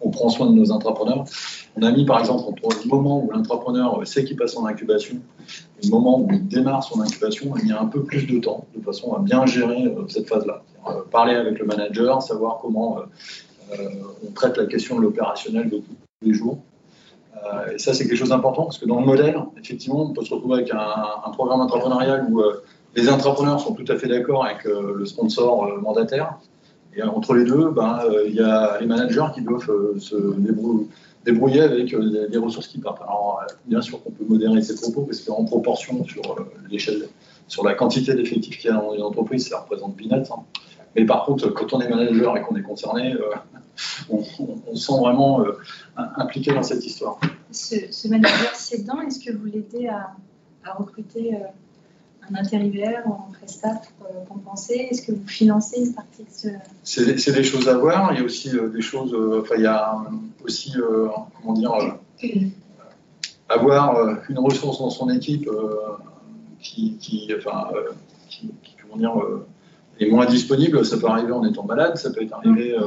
on, 0.05 0.11
prend 0.11 0.29
soin 0.29 0.51
de 0.51 0.53
nos 0.53 0.71
entrepreneurs, 0.71 1.25
on 1.77 1.83
a 1.83 1.90
mis 1.90 2.05
par 2.05 2.21
exemple 2.21 2.45
entre 2.49 2.83
le 2.85 2.88
moment 2.88 3.25
où 3.25 3.31
l'entrepreneur 3.31 4.07
sait 4.07 4.25
qu'il 4.25 4.37
passe 4.37 4.57
en 4.57 4.67
incubation 4.67 5.17
et 5.83 5.87
le 5.87 5.90
moment 5.90 6.21
où 6.21 6.29
il 6.31 6.47
démarre 6.47 6.85
son 6.85 7.01
incubation, 7.01 7.55
il 7.62 7.69
y 7.69 7.73
a 7.73 7.81
un 7.81 7.87
peu 7.87 8.03
plus 8.03 8.27
de 8.27 8.38
temps, 8.38 8.67
de 8.77 8.83
façon 8.83 9.14
à 9.14 9.19
bien 9.19 9.45
gérer 9.47 9.85
euh, 9.85 10.07
cette 10.09 10.29
phase-là. 10.29 10.62
Euh, 10.88 11.03
parler 11.11 11.35
avec 11.35 11.59
le 11.59 11.67
manager, 11.67 12.23
savoir 12.23 12.59
comment 12.61 12.99
euh, 12.99 13.77
on 14.27 14.31
traite 14.33 14.57
la 14.57 14.67
question 14.67 14.97
de 14.99 15.03
l'opérationnel 15.03 15.69
de 15.69 15.79
tous 15.79 15.97
les 16.23 16.35
jours. 16.35 16.59
Et 17.75 17.79
ça, 17.79 17.93
c'est 17.93 18.07
quelque 18.07 18.17
chose 18.17 18.31
d'important 18.31 18.62
parce 18.62 18.79
que 18.79 18.87
dans 18.87 19.01
le 19.01 19.05
modèle, 19.05 19.37
effectivement, 19.62 20.03
on 20.03 20.14
peut 20.14 20.25
se 20.25 20.33
retrouver 20.33 20.55
avec 20.55 20.71
un, 20.73 21.31
programme 21.33 21.61
entrepreneurial 21.61 22.27
où 22.31 22.40
les 22.95 23.11
entrepreneurs 23.11 23.61
sont 23.61 23.75
tout 23.75 23.85
à 23.88 23.97
fait 23.97 24.09
d'accord 24.09 24.47
avec 24.47 24.64
le 24.64 25.05
sponsor 25.05 25.79
mandataire. 25.83 26.38
Et 26.97 27.03
entre 27.03 27.35
les 27.35 27.45
deux, 27.45 27.71
ben, 27.71 27.99
euh, 28.05 28.25
il 28.27 28.35
y 28.35 28.41
a 28.41 28.79
les 28.81 28.87
managers 28.87 29.27
qui 29.35 29.43
doivent 29.43 29.69
euh, 29.71 29.99
se 29.99 30.15
débrou- 30.15 30.87
débrouiller 31.25 31.63
avec 31.63 31.93
euh, 31.93 32.29
les, 32.31 32.39
ressources 32.39 32.69
qui 32.69 32.79
partent. 32.79 33.03
Alors, 33.03 33.43
bien 33.67 33.81
sûr 33.83 34.03
qu'on 34.03 34.11
peut 34.11 34.25
modérer 34.25 34.63
ces 34.63 34.77
propos 34.81 35.03
parce 35.03 35.21
qu'en 35.23 35.45
proportion 35.45 36.05
sur 36.05 36.23
l'échelle, 36.71 37.09
sur 37.49 37.65
la 37.65 37.75
quantité 37.75 38.15
d'effectifs 38.15 38.59
qu'il 38.59 38.71
y 38.71 38.73
a 38.73 38.77
dans 38.77 38.93
les 38.93 39.03
entreprises, 39.03 39.49
ça 39.49 39.59
représente 39.61 39.97
peanuts. 39.97 40.23
hein. 40.31 40.43
Mais 40.97 41.05
par 41.05 41.25
contre, 41.25 41.49
quand 41.49 41.73
on 41.73 41.81
est 41.81 41.89
manager 41.89 42.37
et 42.37 42.43
qu'on 42.43 42.55
est 42.57 42.63
concerné, 42.63 43.15
on, 44.11 44.19
on- 44.39 44.57
on 44.71 44.77
se 44.77 44.87
sent 44.87 44.99
vraiment 45.01 45.45
impliqué 45.97 46.53
dans 46.55 46.63
cette 46.63 46.85
histoire. 46.87 47.19
Ce, 47.51 47.75
ce 47.91 48.07
manager 48.09 48.55
cédant, 48.55 49.01
est-ce 49.01 49.19
que 49.19 49.37
vous 49.37 49.47
l'aidez 49.47 49.89
à, 49.89 50.15
recruter 50.79 51.33
un 52.31 52.35
intérimaire 52.37 53.03
ou 53.07 53.13
un 53.13 53.33
prestat 53.39 53.81
pour 53.99 54.07
euh, 54.09 54.25
compenser 54.29 54.89
Est-ce 54.91 55.03
que 55.03 55.13
vous 55.13 55.27
financez 55.27 55.81
une 55.81 55.95
partie 55.95 56.23
de 56.23 56.31
ce... 56.31 56.49
C'est 56.83 57.33
des 57.33 57.45
choses 57.45 57.69
à 57.69 57.77
voir. 57.77 58.13
Il 58.13 58.19
y 58.19 58.23
a 58.23 58.25
aussi 58.25 58.51
euh, 58.57 58.69
des 58.69 58.83
choses. 58.83 59.13
euh, 59.15 59.41
Enfin, 59.43 59.55
il 59.57 59.65
y 59.65 59.67
a 59.67 59.95
euh, 59.95 60.45
aussi, 60.45 60.73
euh, 60.79 61.09
comment 61.41 61.55
dire, 61.55 61.73
euh, 61.73 62.29
avoir 63.49 63.97
euh, 63.97 64.15
une 64.29 64.39
ressource 64.39 64.79
dans 64.79 64.91
son 64.91 65.11
équipe 65.11 65.49
euh, 65.49 65.97
qui, 66.61 67.31
enfin, 67.37 67.69
euh, 67.75 67.91
qui, 68.29 68.53
qui, 68.63 68.75
comment 68.83 68.97
dire, 68.97 69.19
euh, 69.21 69.47
est 70.01 70.09
moins 70.11 70.27
disponible. 70.27 70.85
Ça 70.85 70.97
peut 70.97 71.07
arriver 71.07 71.33
en 71.33 71.45
étant 71.45 71.65
malade, 71.65 71.97
ça 71.97 72.11
peut 72.11 72.23
être 72.23 72.35
arrivé 72.35 72.77
euh, 72.77 72.85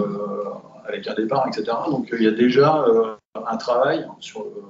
avec 0.88 1.08
un 1.08 1.14
départ, 1.14 1.48
etc. 1.48 1.78
Donc, 1.90 2.12
euh, 2.12 2.18
il 2.20 2.24
y 2.26 2.28
a 2.28 2.32
déjà 2.32 2.84
euh, 2.84 3.16
un 3.36 3.58
travail 3.58 4.08
sur, 4.20 4.42
euh, 4.42 4.64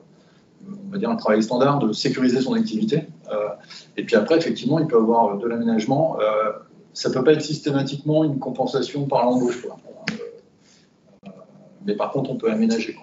on 0.88 0.92
va 0.92 0.98
dire, 0.98 1.10
un 1.10 1.16
travail 1.16 1.44
standard 1.44 1.80
de 1.80 1.92
sécuriser 1.92 2.42
son 2.42 2.54
activité. 2.54 3.08
Euh, 3.32 3.50
et 3.98 4.04
puis 4.04 4.16
après, 4.16 4.38
effectivement, 4.38 4.80
il 4.80 4.88
peut 4.88 4.98
avoir 4.98 5.38
de 5.38 5.48
l'aménagement. 5.48 6.18
Euh, 6.20 6.52
ça 6.94 7.10
peut 7.10 7.24
pas 7.24 7.34
être 7.34 7.42
systématiquement 7.42 8.24
une 8.24 8.40
compensation 8.40 9.06
par 9.06 9.26
l'embauche. 9.26 9.66
Euh, 9.66 10.16
euh, 11.26 11.30
mais 11.86 11.96
par 11.96 12.12
contre, 12.12 12.32
on 12.32 12.38
peut 12.38 12.52
aménager. 12.52 12.98